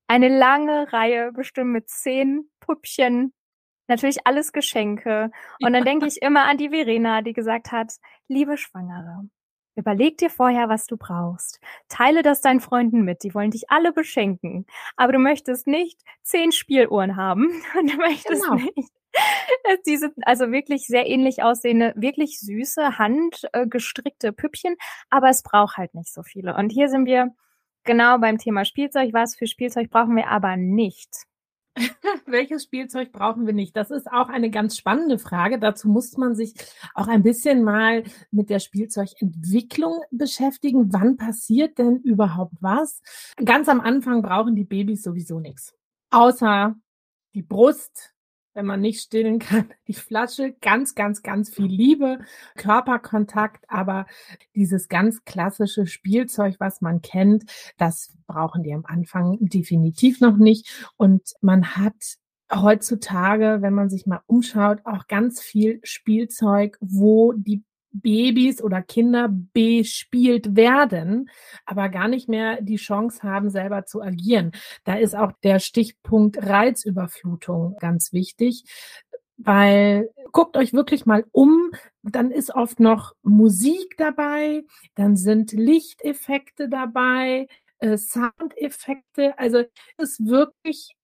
eine 0.08 0.28
lange 0.28 0.92
Reihe 0.92 1.32
bestimmt 1.32 1.70
mit 1.70 1.88
zehn 1.88 2.50
Püppchen, 2.60 3.32
natürlich 3.88 4.26
alles 4.26 4.52
Geschenke. 4.52 5.30
Und 5.62 5.72
dann 5.72 5.84
denke 5.84 6.06
ich 6.06 6.20
immer 6.22 6.44
an 6.44 6.58
die 6.58 6.70
Verena, 6.70 7.22
die 7.22 7.32
gesagt 7.32 7.72
hat, 7.72 7.94
liebe 8.28 8.58
Schwangere, 8.58 9.28
Überleg 9.74 10.18
dir 10.18 10.30
vorher, 10.30 10.68
was 10.68 10.86
du 10.86 10.96
brauchst. 10.96 11.60
Teile 11.88 12.22
das 12.22 12.40
deinen 12.40 12.60
Freunden 12.60 13.04
mit. 13.04 13.22
Die 13.22 13.34
wollen 13.34 13.50
dich 13.50 13.70
alle 13.70 13.92
beschenken. 13.92 14.66
Aber 14.96 15.12
du 15.12 15.18
möchtest 15.18 15.66
nicht 15.66 16.00
zehn 16.22 16.52
Spieluhren 16.52 17.16
haben. 17.16 17.50
Und 17.78 17.92
du 17.92 17.96
möchtest 17.96 18.42
genau. 18.42 18.54
nicht 18.56 18.92
diese, 19.86 20.12
also 20.22 20.50
wirklich 20.50 20.86
sehr 20.86 21.06
ähnlich 21.06 21.42
aussehende, 21.42 21.92
wirklich 21.96 22.40
süße, 22.40 22.98
handgestrickte 22.98 24.32
Püppchen. 24.32 24.76
Aber 25.10 25.28
es 25.28 25.42
braucht 25.42 25.76
halt 25.76 25.94
nicht 25.94 26.12
so 26.12 26.22
viele. 26.22 26.56
Und 26.56 26.70
hier 26.70 26.88
sind 26.88 27.06
wir 27.06 27.34
genau 27.84 28.18
beim 28.18 28.38
Thema 28.38 28.64
Spielzeug. 28.64 29.12
Was 29.12 29.36
für 29.36 29.46
Spielzeug 29.46 29.90
brauchen 29.90 30.16
wir 30.16 30.28
aber 30.28 30.56
nicht? 30.56 31.24
Welches 32.26 32.64
Spielzeug 32.64 33.12
brauchen 33.12 33.46
wir 33.46 33.54
nicht? 33.54 33.76
Das 33.76 33.90
ist 33.90 34.10
auch 34.10 34.28
eine 34.28 34.50
ganz 34.50 34.76
spannende 34.76 35.18
Frage. 35.18 35.58
Dazu 35.58 35.88
muss 35.88 36.16
man 36.16 36.34
sich 36.34 36.54
auch 36.94 37.08
ein 37.08 37.22
bisschen 37.22 37.64
mal 37.64 38.04
mit 38.30 38.50
der 38.50 38.58
Spielzeugentwicklung 38.58 40.00
beschäftigen. 40.10 40.92
Wann 40.92 41.16
passiert 41.16 41.78
denn 41.78 41.96
überhaupt 41.98 42.54
was? 42.60 43.00
Ganz 43.42 43.68
am 43.68 43.80
Anfang 43.80 44.22
brauchen 44.22 44.54
die 44.54 44.64
Babys 44.64 45.02
sowieso 45.02 45.40
nichts. 45.40 45.74
Außer 46.10 46.76
die 47.34 47.42
Brust, 47.42 48.11
wenn 48.54 48.66
man 48.66 48.80
nicht 48.80 49.00
stillen 49.00 49.38
kann, 49.38 49.70
die 49.88 49.94
Flasche, 49.94 50.54
ganz, 50.60 50.94
ganz, 50.94 51.22
ganz 51.22 51.50
viel 51.50 51.66
Liebe, 51.66 52.18
Körperkontakt, 52.56 53.64
aber 53.68 54.06
dieses 54.54 54.88
ganz 54.88 55.24
klassische 55.24 55.86
Spielzeug, 55.86 56.56
was 56.58 56.80
man 56.80 57.02
kennt, 57.02 57.44
das 57.78 58.12
brauchen 58.26 58.62
die 58.62 58.72
am 58.72 58.84
Anfang 58.86 59.38
definitiv 59.40 60.20
noch 60.20 60.36
nicht. 60.36 60.90
Und 60.96 61.22
man 61.40 61.76
hat 61.76 62.16
heutzutage, 62.52 63.58
wenn 63.60 63.74
man 63.74 63.88
sich 63.88 64.06
mal 64.06 64.20
umschaut, 64.26 64.80
auch 64.84 65.06
ganz 65.06 65.40
viel 65.40 65.80
Spielzeug, 65.82 66.76
wo 66.80 67.32
die 67.32 67.64
Babys 67.92 68.62
oder 68.62 68.82
Kinder 68.82 69.28
bespielt 69.52 70.56
werden, 70.56 71.30
aber 71.64 71.88
gar 71.88 72.08
nicht 72.08 72.28
mehr 72.28 72.60
die 72.60 72.76
Chance 72.76 73.22
haben, 73.22 73.50
selber 73.50 73.84
zu 73.84 74.02
agieren. 74.02 74.52
Da 74.84 74.94
ist 74.94 75.14
auch 75.14 75.32
der 75.42 75.58
Stichpunkt 75.58 76.38
Reizüberflutung 76.40 77.76
ganz 77.80 78.12
wichtig, 78.12 78.64
weil 79.36 80.10
guckt 80.32 80.56
euch 80.56 80.72
wirklich 80.72 81.06
mal 81.06 81.24
um, 81.32 81.70
dann 82.02 82.30
ist 82.30 82.54
oft 82.54 82.80
noch 82.80 83.14
Musik 83.22 83.94
dabei, 83.98 84.64
dann 84.94 85.16
sind 85.16 85.52
Lichteffekte 85.52 86.68
dabei, 86.68 87.46
äh, 87.78 87.96
Soundeffekte, 87.96 89.38
also 89.38 89.64
ist 89.98 90.26
wirklich 90.26 90.94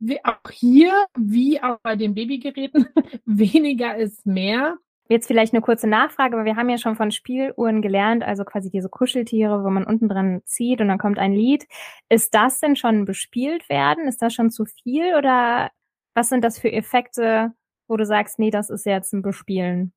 wie 0.00 0.24
auch 0.24 0.50
hier, 0.50 1.06
wie 1.16 1.62
auch 1.62 1.78
bei 1.82 1.94
den 1.94 2.14
Babygeräten, 2.14 2.88
weniger 3.26 3.96
ist 3.96 4.26
mehr. 4.26 4.78
Jetzt 5.10 5.26
vielleicht 5.26 5.52
eine 5.52 5.60
kurze 5.60 5.88
Nachfrage, 5.88 6.36
aber 6.36 6.44
wir 6.44 6.54
haben 6.54 6.68
ja 6.68 6.78
schon 6.78 6.94
von 6.94 7.10
Spieluhren 7.10 7.82
gelernt, 7.82 8.22
also 8.22 8.44
quasi 8.44 8.70
diese 8.70 8.88
Kuscheltiere, 8.88 9.64
wo 9.64 9.68
man 9.68 9.84
unten 9.84 10.08
dran 10.08 10.40
zieht 10.44 10.80
und 10.80 10.86
dann 10.86 10.98
kommt 10.98 11.18
ein 11.18 11.32
Lied. 11.32 11.66
Ist 12.08 12.32
das 12.32 12.60
denn 12.60 12.76
schon 12.76 13.06
bespielt 13.06 13.68
werden? 13.68 14.06
Ist 14.06 14.22
das 14.22 14.32
schon 14.32 14.52
zu 14.52 14.66
viel 14.66 15.16
oder 15.16 15.72
was 16.14 16.28
sind 16.28 16.44
das 16.44 16.60
für 16.60 16.70
Effekte, 16.70 17.52
wo 17.88 17.96
du 17.96 18.06
sagst, 18.06 18.38
nee, 18.38 18.52
das 18.52 18.70
ist 18.70 18.86
jetzt 18.86 19.12
ein 19.12 19.22
Bespielen? 19.22 19.92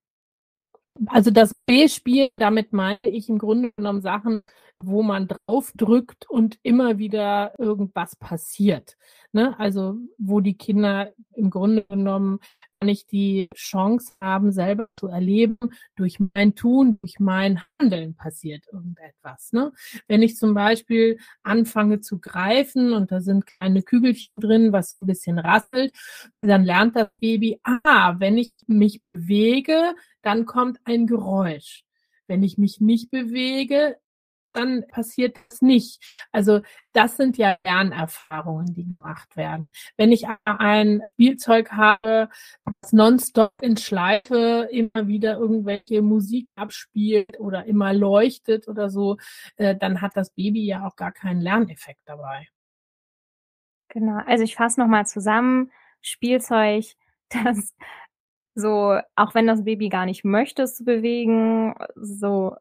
Also 1.08 1.29
das 1.29 1.53
B-Spiel, 1.67 2.29
damit 2.38 2.74
meine 2.74 2.98
ich 3.03 3.29
im 3.29 3.38
Grunde 3.38 3.72
genommen 3.74 4.01
Sachen, 4.01 4.41
wo 4.84 5.03
man 5.03 5.27
draufdrückt 5.27 6.27
und 6.27 6.58
immer 6.63 6.98
wieder 6.98 7.53
irgendwas 7.60 8.15
passiert. 8.15 8.98
Ne? 9.32 9.58
Also 9.60 9.98
wo 10.17 10.39
die 10.39 10.58
Kinder 10.58 11.13
im 11.36 11.51
Grunde 11.51 11.84
genommen 11.84 12.39
nicht 12.83 13.11
die 13.11 13.49
Chance 13.55 14.13
haben, 14.21 14.51
selber 14.51 14.87
zu 14.97 15.07
erleben, 15.07 15.57
durch 15.95 16.17
mein 16.33 16.55
Tun, 16.55 16.97
durch 17.01 17.19
mein 17.19 17.61
Handeln 17.79 18.15
passiert 18.15 18.65
irgendetwas. 18.71 19.51
Ne? 19.51 19.71
Wenn 20.07 20.21
ich 20.21 20.37
zum 20.37 20.53
Beispiel 20.53 21.17
anfange 21.43 21.99
zu 22.01 22.19
greifen 22.19 22.93
und 22.93 23.11
da 23.11 23.21
sind 23.21 23.45
kleine 23.45 23.83
Kügelchen 23.83 24.33
drin, 24.37 24.71
was 24.71 24.97
ein 25.01 25.07
bisschen 25.07 25.39
rasselt, 25.39 25.93
dann 26.41 26.63
lernt 26.63 26.95
das 26.95 27.09
Baby, 27.19 27.59
ah, 27.63 28.15
wenn 28.19 28.37
ich 28.37 28.53
mich 28.67 29.01
bewege, 29.11 29.95
dann 30.21 30.45
kommt 30.45 30.79
ein 30.85 31.07
Geräusch. 31.07 31.83
Wenn 32.27 32.43
ich 32.43 32.57
mich 32.57 32.79
nicht 32.79 33.11
bewege, 33.11 33.97
dann 34.53 34.88
passiert 34.88 35.38
es 35.50 35.62
nicht. 35.62 36.01
Also 36.31 36.62
das 36.93 37.17
sind 37.17 37.38
ja 37.38 37.57
Lernerfahrungen, 37.65 38.74
die 38.74 38.86
gemacht 38.86 39.36
werden. 39.36 39.67
Wenn 39.98 40.12
ich 40.12 40.25
ein 40.45 41.01
Spielzeug 41.13 41.72
habe, 41.72 42.29
das 42.81 42.93
nonstop 42.93 43.53
in 43.62 43.77
Schleife 43.77 44.67
immer 44.72 45.07
wieder 45.07 45.38
irgendwelche 45.38 46.01
Musik 46.01 46.48
abspielt 46.55 47.39
oder 47.39 47.65
immer 47.65 47.93
leuchtet 47.93 48.67
oder 48.67 48.89
so, 48.89 49.17
äh, 49.57 49.75
dann 49.75 50.01
hat 50.01 50.15
das 50.15 50.31
Baby 50.31 50.65
ja 50.65 50.86
auch 50.86 50.95
gar 50.95 51.12
keinen 51.12 51.41
Lerneffekt 51.41 52.01
dabei. 52.05 52.48
Genau, 53.89 54.22
also 54.25 54.43
ich 54.43 54.55
fasse 54.55 54.79
nochmal 54.79 55.05
zusammen. 55.05 55.72
Spielzeug, 56.01 56.86
das 57.29 57.74
so, 58.55 59.00
auch 59.15 59.33
wenn 59.33 59.48
das 59.48 59.63
Baby 59.63 59.89
gar 59.89 60.05
nicht 60.05 60.24
möchte, 60.24 60.63
es 60.63 60.75
zu 60.75 60.83
bewegen, 60.83 61.74
so 61.95 62.55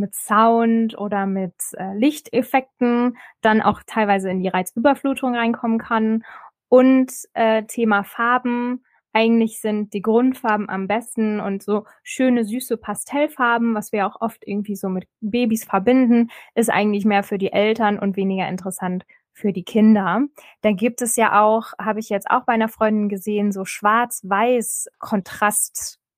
mit 0.00 0.14
Sound 0.14 0.98
oder 0.98 1.26
mit 1.26 1.54
äh, 1.76 1.94
Lichteffekten 1.94 3.16
dann 3.40 3.60
auch 3.60 3.82
teilweise 3.86 4.30
in 4.30 4.40
die 4.40 4.48
Reizüberflutung 4.48 5.36
reinkommen 5.36 5.78
kann. 5.78 6.24
Und 6.68 7.12
äh, 7.34 7.64
Thema 7.64 8.02
Farben. 8.04 8.84
Eigentlich 9.12 9.60
sind 9.60 9.92
die 9.92 10.02
Grundfarben 10.02 10.68
am 10.68 10.86
besten 10.86 11.40
und 11.40 11.64
so 11.64 11.84
schöne, 12.04 12.44
süße 12.44 12.76
Pastellfarben, 12.76 13.74
was 13.74 13.90
wir 13.90 14.06
auch 14.06 14.20
oft 14.20 14.46
irgendwie 14.46 14.76
so 14.76 14.88
mit 14.88 15.08
Babys 15.20 15.64
verbinden, 15.64 16.30
ist 16.54 16.70
eigentlich 16.70 17.04
mehr 17.04 17.24
für 17.24 17.36
die 17.36 17.52
Eltern 17.52 17.98
und 17.98 18.16
weniger 18.16 18.48
interessant 18.48 19.04
für 19.32 19.52
die 19.52 19.64
Kinder. 19.64 20.22
Dann 20.60 20.76
gibt 20.76 21.02
es 21.02 21.16
ja 21.16 21.42
auch, 21.42 21.72
habe 21.80 21.98
ich 21.98 22.08
jetzt 22.08 22.30
auch 22.30 22.44
bei 22.44 22.52
einer 22.52 22.68
Freundin 22.68 23.08
gesehen, 23.08 23.50
so 23.50 23.64
schwarz-weiß 23.64 24.88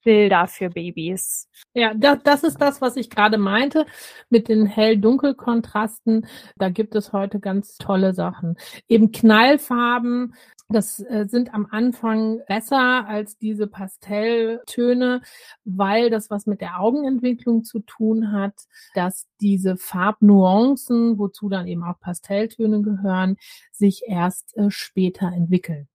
Kontrastbilder 0.03 0.47
für 0.47 0.71
Babys. 0.71 1.49
Ja, 1.75 1.95
das, 1.95 2.19
das 2.23 2.43
ist 2.45 2.61
das, 2.61 2.81
was 2.81 2.97
ich 2.97 3.11
gerade 3.11 3.39
meinte 3.39 3.87
mit 4.29 4.49
den 4.49 4.67
hell-dunkel-Kontrasten. 4.67 6.27
Da 6.57 6.69
gibt 6.69 6.95
es 6.95 7.13
heute 7.13 7.41
ganz 7.41 7.77
tolle 7.77 8.15
Sachen. 8.15 8.57
Eben 8.89 9.13
Knallfarben, 9.13 10.35
das 10.69 11.01
äh, 11.01 11.27
sind 11.29 11.55
am 11.55 11.67
Anfang 11.71 12.41
besser 12.47 13.07
als 13.07 13.37
diese 13.39 13.67
Pastelltöne, 13.67 15.23
weil 15.65 16.11
das 16.11 16.31
was 16.31 16.47
mit 16.47 16.61
der 16.61 16.81
Augenentwicklung 16.81 17.65
zu 17.65 17.81
tun 17.81 18.33
hat, 18.33 18.55
dass 18.95 19.29
diese 19.41 19.77
Farbnuancen, 19.77 21.19
wozu 21.19 21.49
dann 21.49 21.67
eben 21.67 21.85
auch 21.85 22.01
Pastelltöne 22.01 22.83
gehören, 22.83 23.37
sich 23.71 24.03
erst 24.07 24.57
äh, 24.57 24.71
später 24.71 25.27
entwickeln. 25.29 25.89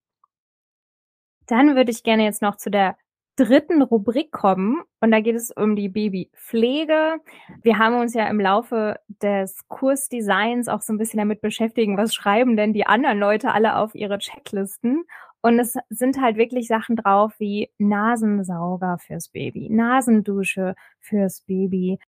Dann 1.48 1.76
würde 1.76 1.92
ich 1.92 2.04
gerne 2.04 2.26
jetzt 2.26 2.42
noch 2.42 2.58
zu 2.58 2.70
der 2.70 2.98
dritten 3.38 3.84
Rubrik 3.84 4.32
kommen 4.32 4.82
und 5.00 5.12
da 5.12 5.22
geht 5.22 5.36
es 5.36 5.52
um 5.52 5.76
die 5.76 5.90
Babypflege. 5.90 7.20
Wir 7.62 7.78
haben 7.78 8.00
uns 8.00 8.14
ja 8.16 8.28
im 8.28 8.40
Laufe 8.40 9.00
des 9.22 9.68
Kursdesigns 9.68 10.68
auch 10.68 10.82
so 10.82 10.92
ein 10.92 10.98
bisschen 10.98 11.20
damit 11.20 11.40
beschäftigen, 11.42 11.98
was 11.98 12.14
schreiben 12.14 12.58
denn 12.58 12.74
die 12.74 12.88
anderen 12.88 13.20
Leute 13.20 13.54
alle 13.54 13.78
auf 13.78 13.94
ihre 13.96 14.18
Checklisten. 14.18 15.04
Und 15.42 15.60
es 15.60 15.76
sind 15.90 16.20
halt 16.20 16.36
wirklich 16.38 16.68
Sachen 16.68 16.96
drauf 16.96 17.34
wie 17.38 17.70
Nasensauger 17.78 18.98
fürs 18.98 19.30
Baby, 19.30 19.70
Nasendusche 19.70 20.76
fürs 21.00 21.42
Baby. 21.42 22.00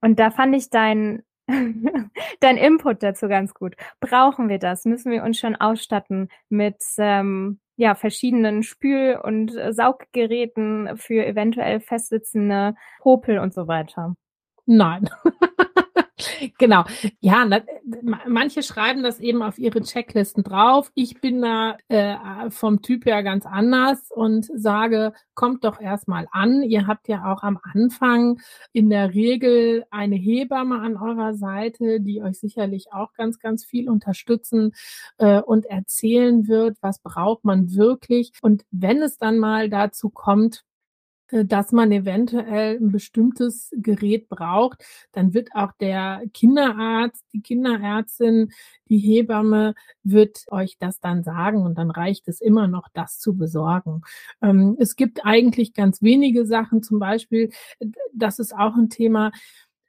Und 0.00 0.18
da 0.18 0.30
fand 0.30 0.54
ich 0.56 0.68
dein 0.68 1.22
dein 2.40 2.56
Input 2.56 3.02
dazu 3.02 3.28
ganz 3.28 3.54
gut. 3.54 3.76
Brauchen 4.00 4.48
wir 4.48 4.58
das? 4.58 4.84
Müssen 4.84 5.12
wir 5.12 5.22
uns 5.22 5.38
schon 5.38 5.56
ausstatten 5.56 6.28
mit 6.48 6.82
ähm, 6.98 7.60
ja, 7.82 7.96
verschiedenen 7.96 8.62
Spül- 8.62 9.18
und 9.20 9.50
Sauggeräten 9.70 10.96
für 10.96 11.26
eventuell 11.26 11.80
festsitzende 11.80 12.76
Popel 13.00 13.40
und 13.40 13.52
so 13.52 13.66
weiter? 13.66 14.14
Nein. 14.66 15.10
genau. 16.58 16.84
Ja, 17.20 17.44
na, 17.44 17.60
manche 18.26 18.62
schreiben 18.62 19.02
das 19.02 19.20
eben 19.20 19.42
auf 19.42 19.58
ihre 19.58 19.82
Checklisten 19.82 20.42
drauf. 20.42 20.90
Ich 20.94 21.20
bin 21.20 21.42
da 21.42 21.76
äh, 21.88 22.50
vom 22.50 22.82
Typ 22.82 23.06
her 23.06 23.22
ganz 23.22 23.46
anders 23.46 24.10
und 24.10 24.48
sage, 24.54 25.12
kommt 25.34 25.64
doch 25.64 25.80
erstmal 25.80 26.26
an. 26.32 26.62
Ihr 26.62 26.86
habt 26.86 27.08
ja 27.08 27.32
auch 27.32 27.42
am 27.42 27.58
Anfang 27.62 28.40
in 28.72 28.90
der 28.90 29.14
Regel 29.14 29.84
eine 29.90 30.16
Hebamme 30.16 30.80
an 30.80 30.96
eurer 30.96 31.34
Seite, 31.34 32.00
die 32.00 32.22
euch 32.22 32.38
sicherlich 32.38 32.92
auch 32.92 33.12
ganz, 33.14 33.38
ganz 33.38 33.64
viel 33.64 33.88
unterstützen 33.88 34.72
äh, 35.18 35.40
und 35.40 35.66
erzählen 35.66 36.48
wird, 36.48 36.78
was 36.80 36.98
braucht 37.00 37.44
man 37.44 37.74
wirklich. 37.74 38.32
Und 38.42 38.64
wenn 38.70 39.02
es 39.02 39.18
dann 39.18 39.38
mal 39.38 39.68
dazu 39.68 40.10
kommt, 40.10 40.64
dass 41.32 41.72
man 41.72 41.90
eventuell 41.92 42.76
ein 42.78 42.92
bestimmtes 42.92 43.70
Gerät 43.76 44.28
braucht, 44.28 44.84
dann 45.12 45.34
wird 45.34 45.50
auch 45.54 45.72
der 45.72 46.22
Kinderarzt, 46.34 47.24
die 47.32 47.40
Kinderärztin, 47.40 48.52
die 48.88 48.98
Hebamme 48.98 49.74
wird 50.02 50.44
euch 50.50 50.76
das 50.78 51.00
dann 51.00 51.22
sagen 51.22 51.62
und 51.62 51.78
dann 51.78 51.90
reicht 51.90 52.28
es 52.28 52.40
immer 52.40 52.68
noch, 52.68 52.88
das 52.92 53.18
zu 53.18 53.36
besorgen. 53.36 54.02
Ähm, 54.42 54.76
es 54.78 54.96
gibt 54.96 55.24
eigentlich 55.24 55.74
ganz 55.74 56.02
wenige 56.02 56.44
Sachen, 56.44 56.82
zum 56.82 56.98
Beispiel, 56.98 57.50
das 58.12 58.38
ist 58.38 58.54
auch 58.54 58.76
ein 58.76 58.90
Thema, 58.90 59.32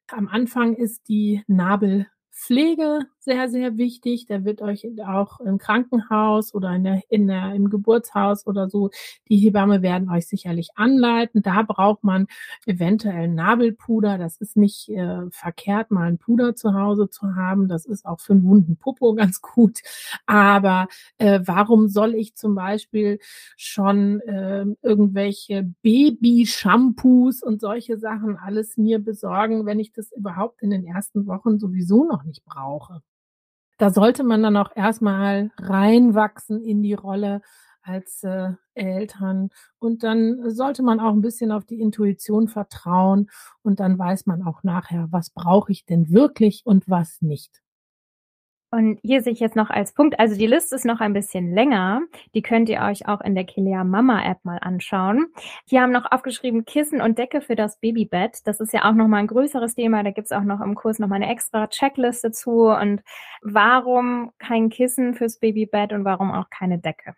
am 0.07 0.27
Anfang 0.27 0.75
ist 0.75 1.07
die 1.09 1.43
Nabel 1.47 2.07
Pflege 2.31 3.07
sehr, 3.23 3.49
sehr 3.49 3.77
wichtig. 3.77 4.25
Da 4.25 4.43
wird 4.43 4.61
euch 4.61 4.85
auch 5.05 5.39
im 5.39 5.57
Krankenhaus 5.57 6.53
oder 6.53 6.75
in 6.75 6.83
der, 6.83 7.01
in 7.09 7.27
der, 7.27 7.53
im 7.55 7.69
Geburtshaus 7.69 8.45
oder 8.45 8.69
so, 8.69 8.89
die 9.29 9.37
Hebamme 9.37 9.81
werden 9.81 10.09
euch 10.09 10.27
sicherlich 10.27 10.69
anleiten. 10.75 11.41
Da 11.41 11.61
braucht 11.63 12.03
man 12.03 12.27
eventuell 12.65 13.29
Nabelpuder. 13.29 14.17
Das 14.17 14.37
ist 14.37 14.57
nicht 14.57 14.89
äh, 14.89 15.29
verkehrt, 15.31 15.91
mal 15.91 16.07
ein 16.07 16.17
Puder 16.17 16.55
zu 16.55 16.73
Hause 16.73 17.09
zu 17.09 17.35
haben. 17.35 17.67
Das 17.67 17.85
ist 17.85 18.05
auch 18.05 18.19
für 18.19 18.33
einen 18.33 18.43
wunden 18.43 18.77
Popo 18.77 19.13
ganz 19.15 19.41
gut. 19.41 19.79
Aber 20.25 20.87
äh, 21.17 21.39
warum 21.45 21.87
soll 21.87 22.15
ich 22.15 22.35
zum 22.35 22.55
Beispiel 22.55 23.19
schon 23.57 24.19
äh, 24.21 24.65
irgendwelche 24.81 25.63
Baby-Shampoos 25.81 27.41
und 27.41 27.61
solche 27.61 27.97
Sachen 27.97 28.37
alles 28.37 28.77
mir 28.77 28.99
besorgen, 28.99 29.65
wenn 29.65 29.79
ich 29.79 29.93
das 29.93 30.11
überhaupt 30.11 30.61
in 30.61 30.69
den 30.69 30.85
ersten 30.85 31.25
Wochen 31.27 31.59
sowieso 31.59 32.03
noch 32.03 32.23
nicht 32.23 32.43
brauche? 32.45 33.01
Da 33.77 33.89
sollte 33.89 34.23
man 34.23 34.43
dann 34.43 34.57
auch 34.57 34.75
erstmal 34.75 35.51
reinwachsen 35.57 36.61
in 36.61 36.83
die 36.83 36.93
Rolle 36.93 37.41
als 37.81 38.23
äh, 38.23 38.51
Eltern. 38.75 39.49
Und 39.79 40.03
dann 40.03 40.49
sollte 40.51 40.83
man 40.83 40.99
auch 40.99 41.11
ein 41.11 41.21
bisschen 41.21 41.51
auf 41.51 41.65
die 41.65 41.81
Intuition 41.81 42.47
vertrauen 42.47 43.29
und 43.61 43.79
dann 43.79 43.97
weiß 43.97 44.25
man 44.25 44.43
auch 44.43 44.63
nachher, 44.63 45.07
was 45.11 45.29
brauche 45.31 45.71
ich 45.71 45.85
denn 45.85 46.09
wirklich 46.11 46.61
und 46.65 46.89
was 46.89 47.21
nicht. 47.21 47.62
Und 48.73 48.97
hier 49.03 49.21
sehe 49.21 49.33
ich 49.33 49.39
jetzt 49.39 49.55
noch 49.55 49.69
als 49.69 49.93
Punkt, 49.93 50.19
also 50.19 50.35
die 50.35 50.47
Liste 50.47 50.73
ist 50.73 50.83
noch 50.83 50.99
ein 50.99 51.13
bisschen 51.13 51.53
länger. 51.53 52.01
Die 52.33 52.41
könnt 52.41 52.69
ihr 52.69 52.81
euch 52.81 53.07
auch 53.07 53.21
in 53.21 53.35
der 53.35 53.43
Kilea 53.43 53.83
Mama 53.83 54.25
App 54.25 54.43
mal 54.43 54.57
anschauen. 54.57 55.27
Hier 55.67 55.83
haben 55.83 55.91
noch 55.91 56.11
aufgeschrieben 56.11 56.65
Kissen 56.65 56.99
und 56.99 57.19
Decke 57.19 57.41
für 57.41 57.55
das 57.55 57.77
Babybett. 57.77 58.39
Das 58.47 58.59
ist 58.59 58.73
ja 58.73 58.89
auch 58.89 58.95
nochmal 58.95 59.19
ein 59.19 59.27
größeres 59.27 59.75
Thema. 59.75 60.01
Da 60.01 60.09
gibt's 60.09 60.31
auch 60.31 60.41
noch 60.41 60.59
im 60.59 60.73
Kurs 60.73 60.97
nochmal 60.97 61.21
eine 61.21 61.31
extra 61.31 61.67
Checkliste 61.67 62.31
zu. 62.31 62.63
Und 62.63 63.03
warum 63.43 64.31
kein 64.39 64.69
Kissen 64.69 65.13
fürs 65.13 65.37
Babybett 65.37 65.93
und 65.93 66.03
warum 66.03 66.31
auch 66.31 66.49
keine 66.49 66.79
Decke? 66.79 67.13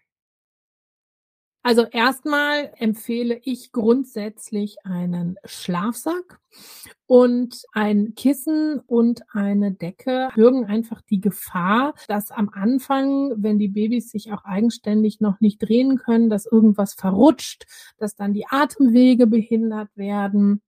Also 1.65 1.83
erstmal 1.83 2.71
empfehle 2.77 3.39
ich 3.43 3.71
grundsätzlich 3.71 4.77
einen 4.83 5.35
Schlafsack 5.45 6.39
und 7.07 7.63
ein 7.73 8.13
Kissen 8.13 8.81
und 8.81 9.23
eine 9.33 9.71
Decke 9.71 10.29
bürgen 10.35 10.65
einfach 10.65 11.01
die 11.01 11.21
Gefahr, 11.21 11.95
dass 12.07 12.29
am 12.29 12.49
Anfang, 12.49 13.33
wenn 13.37 13.57
die 13.57 13.69
Babys 13.69 14.11
sich 14.11 14.31
auch 14.31 14.45
eigenständig 14.45 15.21
noch 15.21 15.39
nicht 15.39 15.57
drehen 15.57 15.97
können, 15.97 16.29
dass 16.29 16.45
irgendwas 16.45 16.93
verrutscht, 16.93 17.65
dass 17.97 18.15
dann 18.15 18.33
die 18.33 18.45
Atemwege 18.45 19.25
behindert 19.25 19.89
werden. 19.95 20.61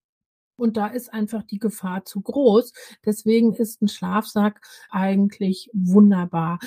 Und 0.55 0.77
da 0.77 0.87
ist 0.87 1.13
einfach 1.13 1.43
die 1.43 1.59
Gefahr 1.59 2.05
zu 2.05 2.21
groß. 2.21 2.73
Deswegen 3.05 3.53
ist 3.53 3.83
ein 3.83 3.87
Schlafsack 3.87 4.61
eigentlich 4.89 5.69
wunderbar 5.73 6.57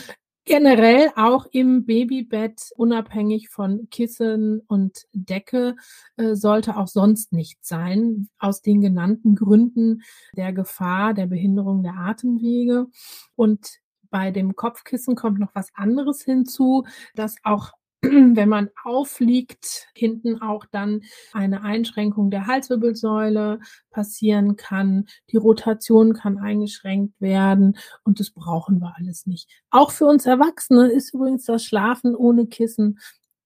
generell 0.50 1.12
auch 1.14 1.46
im 1.52 1.84
Babybett, 1.84 2.72
unabhängig 2.74 3.50
von 3.50 3.88
Kissen 3.88 4.60
und 4.66 5.06
Decke, 5.12 5.76
äh, 6.16 6.34
sollte 6.34 6.76
auch 6.76 6.88
sonst 6.88 7.32
nichts 7.32 7.68
sein, 7.68 8.28
aus 8.40 8.60
den 8.60 8.80
genannten 8.80 9.36
Gründen 9.36 10.02
der 10.36 10.52
Gefahr 10.52 11.14
der 11.14 11.28
Behinderung 11.28 11.84
der 11.84 11.94
Atemwege. 11.94 12.88
Und 13.36 13.78
bei 14.10 14.32
dem 14.32 14.56
Kopfkissen 14.56 15.14
kommt 15.14 15.38
noch 15.38 15.54
was 15.54 15.68
anderes 15.72 16.22
hinzu, 16.24 16.84
dass 17.14 17.36
auch 17.44 17.70
wenn 18.02 18.48
man 18.48 18.70
aufliegt, 18.84 19.88
hinten 19.94 20.40
auch 20.40 20.64
dann 20.70 21.02
eine 21.32 21.62
Einschränkung 21.62 22.30
der 22.30 22.46
Halswirbelsäule 22.46 23.60
passieren 23.90 24.56
kann. 24.56 25.06
Die 25.30 25.36
Rotation 25.36 26.14
kann 26.14 26.38
eingeschränkt 26.38 27.20
werden 27.20 27.76
und 28.04 28.18
das 28.18 28.30
brauchen 28.30 28.80
wir 28.80 28.94
alles 28.96 29.26
nicht. 29.26 29.50
Auch 29.70 29.90
für 29.90 30.06
uns 30.06 30.24
Erwachsene 30.24 30.90
ist 30.90 31.12
übrigens 31.12 31.44
das 31.44 31.64
Schlafen 31.64 32.14
ohne 32.14 32.46
Kissen 32.46 32.98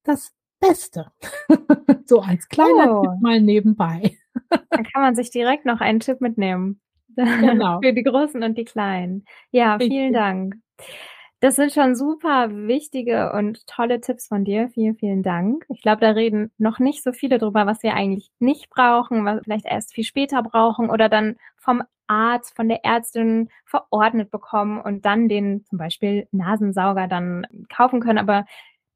das 0.04 0.32
Beste. 0.60 1.10
so 2.06 2.20
als 2.20 2.48
kleiner 2.48 2.98
oh. 2.98 3.02
Tipp 3.02 3.20
mal 3.20 3.40
nebenbei. 3.40 4.16
da 4.50 4.82
kann 4.82 5.02
man 5.02 5.14
sich 5.16 5.30
direkt 5.30 5.64
noch 5.64 5.80
einen 5.80 6.00
Tipp 6.00 6.20
mitnehmen. 6.20 6.80
Genau. 7.16 7.80
für 7.82 7.92
die 7.92 8.02
Großen 8.02 8.42
und 8.42 8.56
die 8.56 8.64
Kleinen. 8.64 9.24
Ja, 9.50 9.78
vielen 9.78 10.12
Dank. 10.12 10.56
Das 11.44 11.56
sind 11.56 11.74
schon 11.74 11.94
super 11.94 12.48
wichtige 12.50 13.30
und 13.34 13.66
tolle 13.66 14.00
Tipps 14.00 14.28
von 14.28 14.46
dir. 14.46 14.70
Vielen, 14.70 14.96
vielen 14.96 15.22
Dank. 15.22 15.66
Ich 15.68 15.82
glaube, 15.82 16.00
da 16.00 16.12
reden 16.12 16.50
noch 16.56 16.78
nicht 16.78 17.02
so 17.02 17.12
viele 17.12 17.36
drüber, 17.36 17.66
was 17.66 17.82
wir 17.82 17.92
eigentlich 17.92 18.30
nicht 18.38 18.70
brauchen, 18.70 19.26
was 19.26 19.36
wir 19.36 19.42
vielleicht 19.44 19.66
erst 19.66 19.92
viel 19.92 20.04
später 20.04 20.42
brauchen 20.42 20.88
oder 20.88 21.10
dann 21.10 21.36
vom 21.58 21.82
Arzt, 22.06 22.56
von 22.56 22.66
der 22.70 22.82
Ärztin 22.86 23.50
verordnet 23.66 24.30
bekommen 24.30 24.80
und 24.80 25.04
dann 25.04 25.28
den 25.28 25.66
zum 25.66 25.76
Beispiel 25.76 26.26
Nasensauger 26.32 27.08
dann 27.08 27.46
kaufen 27.68 28.00
können. 28.00 28.20
Aber 28.20 28.46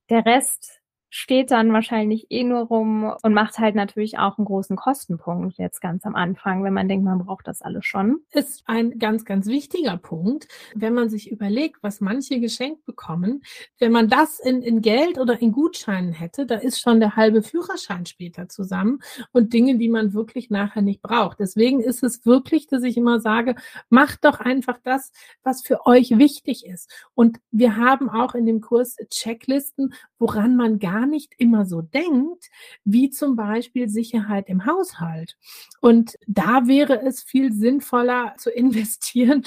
der 0.08 0.24
Rest 0.24 0.77
steht 1.10 1.50
dann 1.50 1.72
wahrscheinlich 1.72 2.26
eh 2.30 2.44
nur 2.44 2.62
rum 2.62 3.12
und 3.22 3.32
macht 3.32 3.58
halt 3.58 3.74
natürlich 3.74 4.18
auch 4.18 4.38
einen 4.38 4.44
großen 4.44 4.76
Kostenpunkt 4.76 5.58
jetzt 5.58 5.80
ganz 5.80 6.04
am 6.04 6.14
Anfang, 6.14 6.64
wenn 6.64 6.74
man 6.74 6.88
denkt, 6.88 7.04
man 7.04 7.18
braucht 7.18 7.46
das 7.46 7.62
alles 7.62 7.86
schon. 7.86 8.20
Ist 8.32 8.62
ein 8.66 8.98
ganz, 8.98 9.24
ganz 9.24 9.46
wichtiger 9.46 9.96
Punkt, 9.96 10.48
wenn 10.74 10.94
man 10.94 11.08
sich 11.08 11.30
überlegt, 11.30 11.82
was 11.82 12.00
manche 12.00 12.40
geschenkt 12.40 12.84
bekommen. 12.84 13.42
Wenn 13.78 13.92
man 13.92 14.08
das 14.08 14.38
in, 14.38 14.62
in 14.62 14.82
Geld 14.82 15.18
oder 15.18 15.40
in 15.40 15.52
Gutscheinen 15.52 16.12
hätte, 16.12 16.46
da 16.46 16.56
ist 16.56 16.80
schon 16.80 17.00
der 17.00 17.16
halbe 17.16 17.42
Führerschein 17.42 18.04
später 18.06 18.48
zusammen 18.48 19.00
und 19.32 19.52
Dinge, 19.52 19.78
die 19.78 19.88
man 19.88 20.12
wirklich 20.12 20.50
nachher 20.50 20.82
nicht 20.82 21.00
braucht. 21.00 21.38
Deswegen 21.40 21.80
ist 21.80 22.02
es 22.02 22.26
wirklich, 22.26 22.66
dass 22.66 22.82
ich 22.82 22.96
immer 22.96 23.20
sage, 23.20 23.54
macht 23.88 24.24
doch 24.24 24.40
einfach 24.40 24.78
das, 24.82 25.12
was 25.42 25.62
für 25.62 25.86
euch 25.86 26.18
wichtig 26.18 26.66
ist. 26.66 26.90
Und 27.14 27.38
wir 27.50 27.76
haben 27.76 28.10
auch 28.10 28.34
in 28.34 28.46
dem 28.46 28.60
Kurs 28.60 28.96
Checklisten, 29.10 29.94
woran 30.18 30.56
man 30.56 30.78
gar 30.78 30.97
nicht 31.06 31.34
immer 31.38 31.64
so 31.64 31.82
denkt, 31.82 32.48
wie 32.84 33.10
zum 33.10 33.36
Beispiel 33.36 33.88
Sicherheit 33.88 34.48
im 34.48 34.66
Haushalt. 34.66 35.36
Und 35.80 36.16
da 36.26 36.66
wäre 36.66 37.02
es 37.02 37.22
viel 37.22 37.52
sinnvoller 37.52 38.34
zu 38.38 38.50
investieren, 38.50 39.44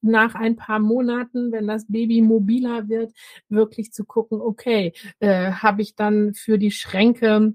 nach 0.00 0.34
ein 0.34 0.56
paar 0.56 0.78
Monaten, 0.78 1.52
wenn 1.52 1.66
das 1.66 1.86
Baby 1.88 2.22
mobiler 2.22 2.88
wird, 2.88 3.12
wirklich 3.48 3.92
zu 3.92 4.04
gucken, 4.04 4.40
okay, 4.40 4.92
äh, 5.20 5.52
habe 5.52 5.82
ich 5.82 5.94
dann 5.94 6.34
für 6.34 6.58
die 6.58 6.70
Schränke 6.70 7.54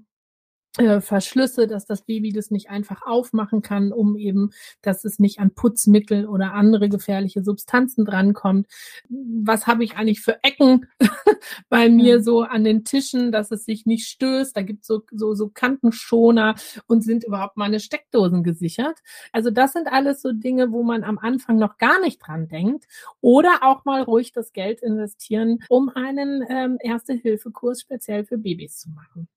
Verschlüsse, 0.76 1.68
dass 1.68 1.86
das 1.86 2.02
Baby 2.02 2.32
das 2.32 2.50
nicht 2.50 2.68
einfach 2.68 3.02
aufmachen 3.06 3.62
kann, 3.62 3.92
um 3.92 4.16
eben, 4.16 4.50
dass 4.82 5.04
es 5.04 5.20
nicht 5.20 5.38
an 5.38 5.52
Putzmittel 5.54 6.26
oder 6.26 6.52
andere 6.52 6.88
gefährliche 6.88 7.44
Substanzen 7.44 8.04
drankommt. 8.04 8.66
Was 9.08 9.68
habe 9.68 9.84
ich 9.84 9.96
eigentlich 9.96 10.20
für 10.20 10.42
Ecken 10.42 10.86
bei 11.68 11.88
mir 11.88 12.20
so 12.24 12.42
an 12.42 12.64
den 12.64 12.82
Tischen, 12.82 13.30
dass 13.30 13.52
es 13.52 13.64
sich 13.64 13.86
nicht 13.86 14.08
stößt? 14.08 14.56
Da 14.56 14.62
gibt 14.62 14.84
so, 14.84 15.02
so, 15.12 15.34
so 15.34 15.48
Kantenschoner 15.48 16.56
und 16.88 17.04
sind 17.04 17.22
überhaupt 17.22 17.56
meine 17.56 17.78
Steckdosen 17.78 18.42
gesichert. 18.42 18.98
Also 19.30 19.50
das 19.50 19.74
sind 19.74 19.86
alles 19.86 20.22
so 20.22 20.32
Dinge, 20.32 20.72
wo 20.72 20.82
man 20.82 21.04
am 21.04 21.18
Anfang 21.18 21.56
noch 21.56 21.78
gar 21.78 22.00
nicht 22.00 22.18
dran 22.18 22.48
denkt. 22.48 22.86
Oder 23.20 23.60
auch 23.62 23.84
mal 23.84 24.02
ruhig 24.02 24.32
das 24.32 24.52
Geld 24.52 24.82
investieren, 24.82 25.60
um 25.68 25.88
einen 25.88 26.44
ähm, 26.48 26.78
Erste-Hilfe-Kurs 26.80 27.80
speziell 27.80 28.24
für 28.24 28.38
Babys 28.38 28.80
zu 28.80 28.90
machen. 28.90 29.28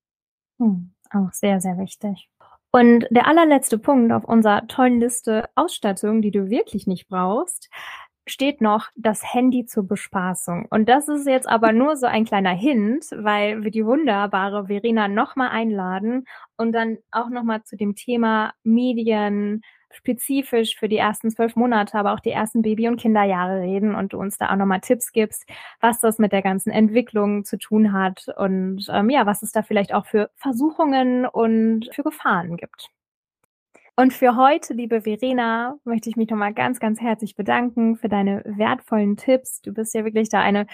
Hm. 0.58 0.90
Auch 1.10 1.32
sehr, 1.32 1.60
sehr 1.60 1.78
wichtig. 1.78 2.28
Und 2.70 3.06
der 3.10 3.26
allerletzte 3.26 3.78
Punkt 3.78 4.12
auf 4.12 4.24
unserer 4.24 4.66
tollen 4.66 5.00
Liste 5.00 5.48
Ausstattung, 5.54 6.20
die 6.20 6.30
du 6.30 6.50
wirklich 6.50 6.86
nicht 6.86 7.08
brauchst, 7.08 7.70
steht 8.26 8.60
noch 8.60 8.88
das 8.94 9.32
Handy 9.32 9.64
zur 9.64 9.86
Bespaßung. 9.88 10.66
Und 10.70 10.88
das 10.88 11.08
ist 11.08 11.26
jetzt 11.26 11.48
aber 11.48 11.72
nur 11.72 11.96
so 11.96 12.06
ein 12.06 12.26
kleiner 12.26 12.52
Hint, 12.52 13.06
weil 13.12 13.64
wir 13.64 13.70
die 13.70 13.86
wunderbare 13.86 14.66
Verena 14.66 15.08
nochmal 15.08 15.48
einladen 15.48 16.24
und 16.56 16.72
dann 16.72 16.98
auch 17.10 17.30
nochmal 17.30 17.62
zu 17.64 17.76
dem 17.76 17.94
Thema 17.94 18.52
Medien, 18.64 19.62
spezifisch 19.90 20.76
für 20.76 20.88
die 20.88 20.96
ersten 20.98 21.30
zwölf 21.30 21.56
Monate, 21.56 21.98
aber 21.98 22.12
auch 22.12 22.20
die 22.20 22.30
ersten 22.30 22.62
Baby- 22.62 22.88
und 22.88 23.00
Kinderjahre 23.00 23.60
reden 23.60 23.94
und 23.94 24.12
du 24.12 24.18
uns 24.18 24.38
da 24.38 24.50
auch 24.50 24.56
nochmal 24.56 24.80
Tipps 24.80 25.12
gibst, 25.12 25.48
was 25.80 26.00
das 26.00 26.18
mit 26.18 26.32
der 26.32 26.42
ganzen 26.42 26.70
Entwicklung 26.70 27.44
zu 27.44 27.58
tun 27.58 27.92
hat 27.92 28.26
und 28.36 28.86
ähm, 28.90 29.10
ja, 29.10 29.26
was 29.26 29.42
es 29.42 29.52
da 29.52 29.62
vielleicht 29.62 29.94
auch 29.94 30.06
für 30.06 30.30
Versuchungen 30.36 31.26
und 31.26 31.88
für 31.92 32.02
Gefahren 32.02 32.56
gibt. 32.56 32.90
Und 33.96 34.12
für 34.12 34.36
heute, 34.36 34.74
liebe 34.74 35.02
Verena, 35.02 35.76
möchte 35.82 36.08
ich 36.08 36.14
mich 36.14 36.30
nochmal 36.30 36.54
ganz, 36.54 36.78
ganz 36.78 37.00
herzlich 37.00 37.34
bedanken 37.34 37.96
für 37.96 38.08
deine 38.08 38.44
wertvollen 38.46 39.16
Tipps. 39.16 39.60
Du 39.60 39.74
bist 39.74 39.92
ja 39.92 40.04
wirklich 40.04 40.28
da 40.28 40.40
eine 40.40 40.68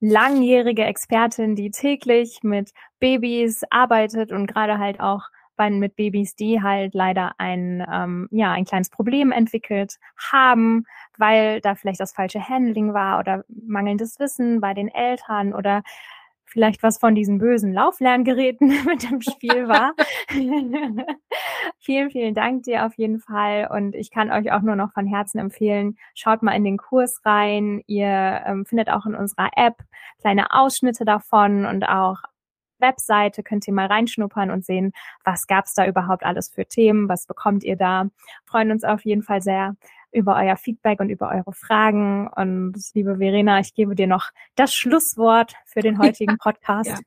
langjährige 0.00 0.84
Expertin, 0.84 1.54
die 1.54 1.70
täglich 1.70 2.40
mit 2.42 2.72
Babys 2.98 3.62
arbeitet 3.70 4.32
und 4.32 4.46
gerade 4.48 4.78
halt 4.78 5.00
auch 5.00 5.22
bei, 5.56 5.70
mit 5.70 5.96
Babys, 5.96 6.34
die 6.34 6.62
halt 6.62 6.94
leider 6.94 7.32
ein, 7.38 7.86
ähm, 7.90 8.28
ja, 8.30 8.52
ein 8.52 8.64
kleines 8.64 8.90
Problem 8.90 9.32
entwickelt 9.32 9.96
haben, 10.32 10.84
weil 11.18 11.60
da 11.60 11.74
vielleicht 11.74 12.00
das 12.00 12.12
falsche 12.12 12.48
Handling 12.48 12.94
war 12.94 13.18
oder 13.18 13.44
mangelndes 13.48 14.18
Wissen 14.18 14.60
bei 14.60 14.74
den 14.74 14.88
Eltern 14.88 15.52
oder 15.54 15.82
vielleicht 16.56 16.82
was 16.82 16.98
von 16.98 17.14
diesen 17.14 17.38
bösen 17.38 17.72
Lauflerngeräten 17.72 18.68
mit 18.86 19.02
dem 19.02 19.20
Spiel 19.20 19.68
war. 19.68 19.92
vielen, 21.80 22.10
vielen 22.10 22.34
Dank 22.34 22.62
dir 22.62 22.86
auf 22.86 22.94
jeden 22.94 23.20
Fall. 23.20 23.68
Und 23.70 23.94
ich 23.94 24.10
kann 24.10 24.30
euch 24.30 24.52
auch 24.52 24.62
nur 24.62 24.76
noch 24.76 24.92
von 24.92 25.06
Herzen 25.06 25.38
empfehlen, 25.38 25.98
schaut 26.14 26.42
mal 26.42 26.52
in 26.52 26.64
den 26.64 26.78
Kurs 26.78 27.20
rein. 27.24 27.82
Ihr 27.86 28.42
ähm, 28.46 28.64
findet 28.64 28.88
auch 28.88 29.06
in 29.06 29.14
unserer 29.14 29.50
App 29.56 29.76
kleine 30.20 30.52
Ausschnitte 30.52 31.04
davon 31.04 31.66
und 31.66 31.86
auch 31.88 32.22
Webseite 32.78 33.42
könnt 33.42 33.66
ihr 33.66 33.74
mal 33.74 33.86
reinschnuppern 33.86 34.50
und 34.50 34.64
sehen, 34.64 34.92
was 35.24 35.46
gab's 35.46 35.74
da 35.74 35.86
überhaupt 35.86 36.24
alles 36.24 36.48
für 36.48 36.66
Themen, 36.66 37.08
was 37.08 37.26
bekommt 37.26 37.64
ihr 37.64 37.76
da. 37.76 38.08
Freuen 38.44 38.70
uns 38.70 38.84
auf 38.84 39.04
jeden 39.04 39.22
Fall 39.22 39.42
sehr 39.42 39.76
über 40.12 40.36
euer 40.36 40.56
Feedback 40.56 41.00
und 41.00 41.10
über 41.10 41.30
eure 41.30 41.52
Fragen. 41.52 42.28
Und 42.28 42.74
liebe 42.94 43.18
Verena, 43.18 43.60
ich 43.60 43.74
gebe 43.74 43.94
dir 43.94 44.06
noch 44.06 44.30
das 44.54 44.74
Schlusswort 44.74 45.54
für 45.66 45.80
den 45.80 45.98
heutigen 45.98 46.38
Podcast. 46.38 46.90
Ja. 46.90 46.98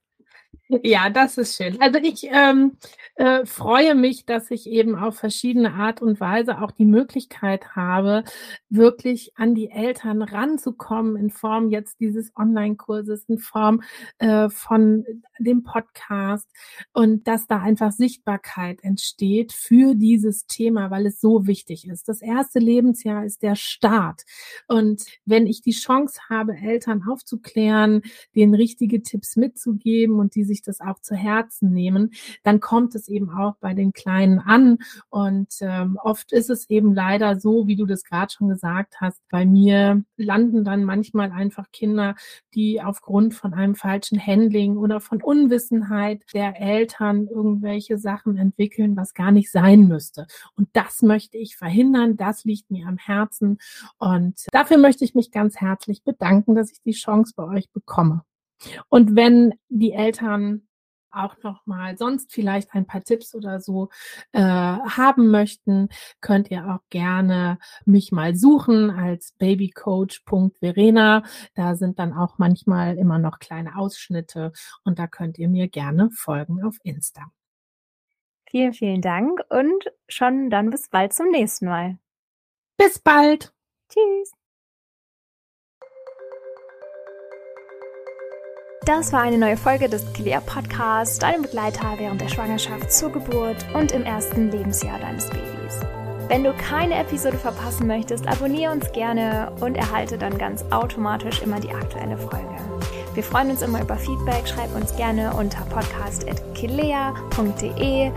Ja, 0.71 1.09
das 1.09 1.39
ist 1.39 1.55
schön. 1.57 1.81
Also 1.81 1.97
ich 1.97 2.27
ähm, 2.31 2.77
äh, 3.15 3.43
freue 3.43 3.95
mich, 3.95 4.27
dass 4.27 4.51
ich 4.51 4.67
eben 4.67 4.95
auf 4.95 5.17
verschiedene 5.17 5.73
Art 5.73 5.99
und 5.99 6.19
Weise 6.19 6.61
auch 6.61 6.69
die 6.69 6.85
Möglichkeit 6.85 7.75
habe, 7.75 8.23
wirklich 8.69 9.31
an 9.35 9.55
die 9.55 9.71
Eltern 9.71 10.21
ranzukommen 10.21 11.15
in 11.15 11.31
Form 11.31 11.71
jetzt 11.71 11.99
dieses 11.99 12.31
Online-Kurses, 12.35 13.23
in 13.27 13.39
Form 13.39 13.81
äh, 14.19 14.49
von 14.49 15.05
dem 15.39 15.63
Podcast 15.63 16.47
und 16.93 17.27
dass 17.27 17.47
da 17.47 17.57
einfach 17.59 17.91
Sichtbarkeit 17.91 18.83
entsteht 18.83 19.53
für 19.53 19.95
dieses 19.95 20.45
Thema, 20.45 20.91
weil 20.91 21.07
es 21.07 21.19
so 21.19 21.47
wichtig 21.47 21.87
ist. 21.87 22.07
Das 22.07 22.21
erste 22.21 22.59
Lebensjahr 22.59 23.25
ist 23.25 23.41
der 23.41 23.55
Start. 23.55 24.21
Und 24.67 25.03
wenn 25.25 25.47
ich 25.47 25.61
die 25.61 25.71
Chance 25.71 26.19
habe, 26.29 26.53
Eltern 26.55 27.03
aufzuklären, 27.09 28.03
denen 28.35 28.53
richtige 28.53 29.01
Tipps 29.01 29.35
mitzugeben 29.35 30.19
und 30.19 30.35
die 30.35 30.43
sich 30.43 30.58
das 30.61 30.81
auch 30.81 30.99
zu 30.99 31.15
Herzen 31.15 31.71
nehmen, 31.71 32.11
dann 32.43 32.59
kommt 32.59 32.95
es 32.95 33.07
eben 33.07 33.31
auch 33.31 33.55
bei 33.59 33.73
den 33.73 33.93
Kleinen 33.93 34.39
an. 34.39 34.79
Und 35.09 35.55
ähm, 35.61 35.97
oft 36.01 36.31
ist 36.31 36.49
es 36.49 36.69
eben 36.69 36.93
leider 36.93 37.39
so, 37.39 37.67
wie 37.67 37.75
du 37.75 37.85
das 37.85 38.03
gerade 38.03 38.31
schon 38.31 38.49
gesagt 38.49 39.01
hast, 39.01 39.21
bei 39.29 39.45
mir 39.45 40.03
landen 40.17 40.63
dann 40.63 40.83
manchmal 40.83 41.31
einfach 41.31 41.71
Kinder, 41.71 42.15
die 42.53 42.81
aufgrund 42.81 43.33
von 43.33 43.53
einem 43.53 43.75
falschen 43.75 44.25
Handling 44.25 44.77
oder 44.77 44.99
von 44.99 45.21
Unwissenheit 45.21 46.23
der 46.33 46.59
Eltern 46.59 47.27
irgendwelche 47.27 47.97
Sachen 47.97 48.37
entwickeln, 48.37 48.95
was 48.95 49.13
gar 49.13 49.31
nicht 49.31 49.51
sein 49.51 49.87
müsste. 49.87 50.27
Und 50.55 50.69
das 50.73 51.01
möchte 51.01 51.37
ich 51.37 51.55
verhindern. 51.55 52.17
Das 52.17 52.43
liegt 52.43 52.71
mir 52.71 52.87
am 52.87 52.97
Herzen. 52.97 53.59
Und 53.97 54.45
dafür 54.51 54.77
möchte 54.77 55.05
ich 55.05 55.15
mich 55.15 55.31
ganz 55.31 55.57
herzlich 55.57 56.03
bedanken, 56.03 56.55
dass 56.55 56.71
ich 56.71 56.81
die 56.81 56.91
Chance 56.91 57.33
bei 57.35 57.43
euch 57.43 57.69
bekomme. 57.71 58.23
Und 58.89 59.15
wenn 59.15 59.53
die 59.69 59.93
Eltern 59.93 60.69
auch 61.11 61.35
noch 61.43 61.65
mal 61.65 61.97
sonst 61.97 62.31
vielleicht 62.31 62.73
ein 62.73 62.85
paar 62.85 63.03
Tipps 63.03 63.33
oder 63.35 63.59
so 63.59 63.89
äh, 64.31 64.41
haben 64.41 65.31
möchten, 65.31 65.89
könnt 66.21 66.51
ihr 66.51 66.67
auch 66.67 66.81
gerne 66.89 67.57
mich 67.85 68.11
mal 68.11 68.35
suchen 68.35 68.91
als 68.91 69.33
babycoach.verena. 69.37 71.23
Da 71.55 71.75
sind 71.75 71.99
dann 71.99 72.13
auch 72.13 72.37
manchmal 72.37 72.97
immer 72.97 73.19
noch 73.19 73.39
kleine 73.39 73.77
Ausschnitte 73.77 74.51
und 74.83 74.99
da 74.99 75.07
könnt 75.07 75.37
ihr 75.39 75.49
mir 75.49 75.67
gerne 75.67 76.09
folgen 76.11 76.63
auf 76.63 76.77
Insta. 76.83 77.31
Vielen, 78.49 78.73
vielen 78.73 79.01
Dank 79.01 79.41
und 79.49 79.91
schon 80.07 80.49
dann 80.49 80.71
bis 80.71 80.89
bald 80.89 81.13
zum 81.13 81.29
nächsten 81.29 81.65
Mal. 81.67 81.99
Bis 82.77 82.97
bald. 82.97 83.53
Tschüss. 83.89 84.38
Das 88.89 89.13
war 89.13 89.21
eine 89.21 89.37
neue 89.37 89.55
Folge 89.55 89.87
des 89.87 90.03
Clear 90.13 90.41
Podcasts, 90.41 91.19
deinem 91.19 91.43
Begleiter 91.43 91.93
während 91.97 92.21
der 92.21 92.27
Schwangerschaft, 92.27 92.91
zur 92.91 93.11
Geburt 93.11 93.63
und 93.75 93.91
im 93.91 94.01
ersten 94.01 94.49
Lebensjahr 94.49 94.97
deines 94.97 95.29
Babys. 95.29 95.79
Wenn 96.29 96.43
du 96.43 96.53
keine 96.53 96.97
Episode 96.99 97.37
verpassen 97.39 97.87
möchtest, 97.87 98.27
abonniere 98.27 98.71
uns 98.71 98.91
gerne 98.91 99.51
und 99.61 99.75
erhalte 99.75 100.15
dann 100.15 100.37
ganz 100.37 100.63
automatisch 100.69 101.41
immer 101.41 101.59
die 101.59 101.71
aktuelle 101.71 102.17
Folge. 102.17 102.55
Wir 103.15 103.23
freuen 103.23 103.49
uns 103.49 103.63
immer 103.63 103.81
über 103.81 103.95
Feedback. 103.95 104.47
Schreib 104.47 104.75
uns 104.75 104.95
gerne 104.95 105.33
unter 105.33 105.65
podcast.kilea.de 105.65 108.11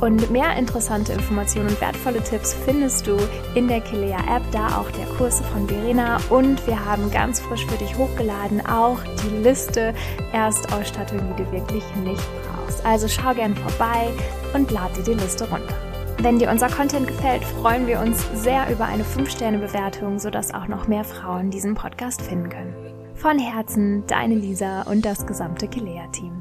und 0.00 0.30
mehr 0.30 0.56
interessante 0.56 1.12
Informationen 1.12 1.70
und 1.70 1.80
wertvolle 1.80 2.22
Tipps 2.22 2.54
findest 2.64 3.08
du 3.08 3.16
in 3.56 3.66
der 3.66 3.80
Kilea 3.80 4.36
App, 4.36 4.44
da 4.52 4.78
auch 4.78 4.88
der 4.92 5.06
Kurse 5.16 5.42
von 5.42 5.68
Verena 5.68 6.20
und 6.30 6.64
wir 6.68 6.84
haben 6.84 7.10
ganz 7.10 7.40
frisch 7.40 7.66
für 7.66 7.78
dich 7.78 7.98
hochgeladen 7.98 8.64
auch 8.64 9.00
die 9.24 9.38
Liste 9.42 9.92
Erstausstattung, 10.32 11.18
die 11.36 11.42
du 11.42 11.50
wirklich 11.50 11.82
nicht 12.04 12.22
brauchst. 12.44 12.86
Also 12.86 13.08
schau 13.08 13.34
gerne 13.34 13.56
vorbei 13.56 14.06
und 14.54 14.70
lad 14.70 14.96
dir 14.96 15.02
die 15.02 15.14
Liste 15.14 15.50
runter. 15.50 15.85
Wenn 16.18 16.38
dir 16.38 16.50
unser 16.50 16.68
Content 16.68 17.06
gefällt, 17.06 17.44
freuen 17.44 17.86
wir 17.86 18.00
uns 18.00 18.26
sehr 18.34 18.70
über 18.70 18.86
eine 18.86 19.04
5-Sterne-Bewertung, 19.04 20.18
sodass 20.18 20.52
auch 20.52 20.66
noch 20.66 20.88
mehr 20.88 21.04
Frauen 21.04 21.50
diesen 21.50 21.74
Podcast 21.74 22.22
finden 22.22 22.48
können. 22.48 22.74
Von 23.14 23.38
Herzen, 23.38 24.06
deine 24.06 24.34
Lisa 24.34 24.82
und 24.82 25.04
das 25.04 25.26
gesamte 25.26 25.68
Kilea-Team. 25.68 26.35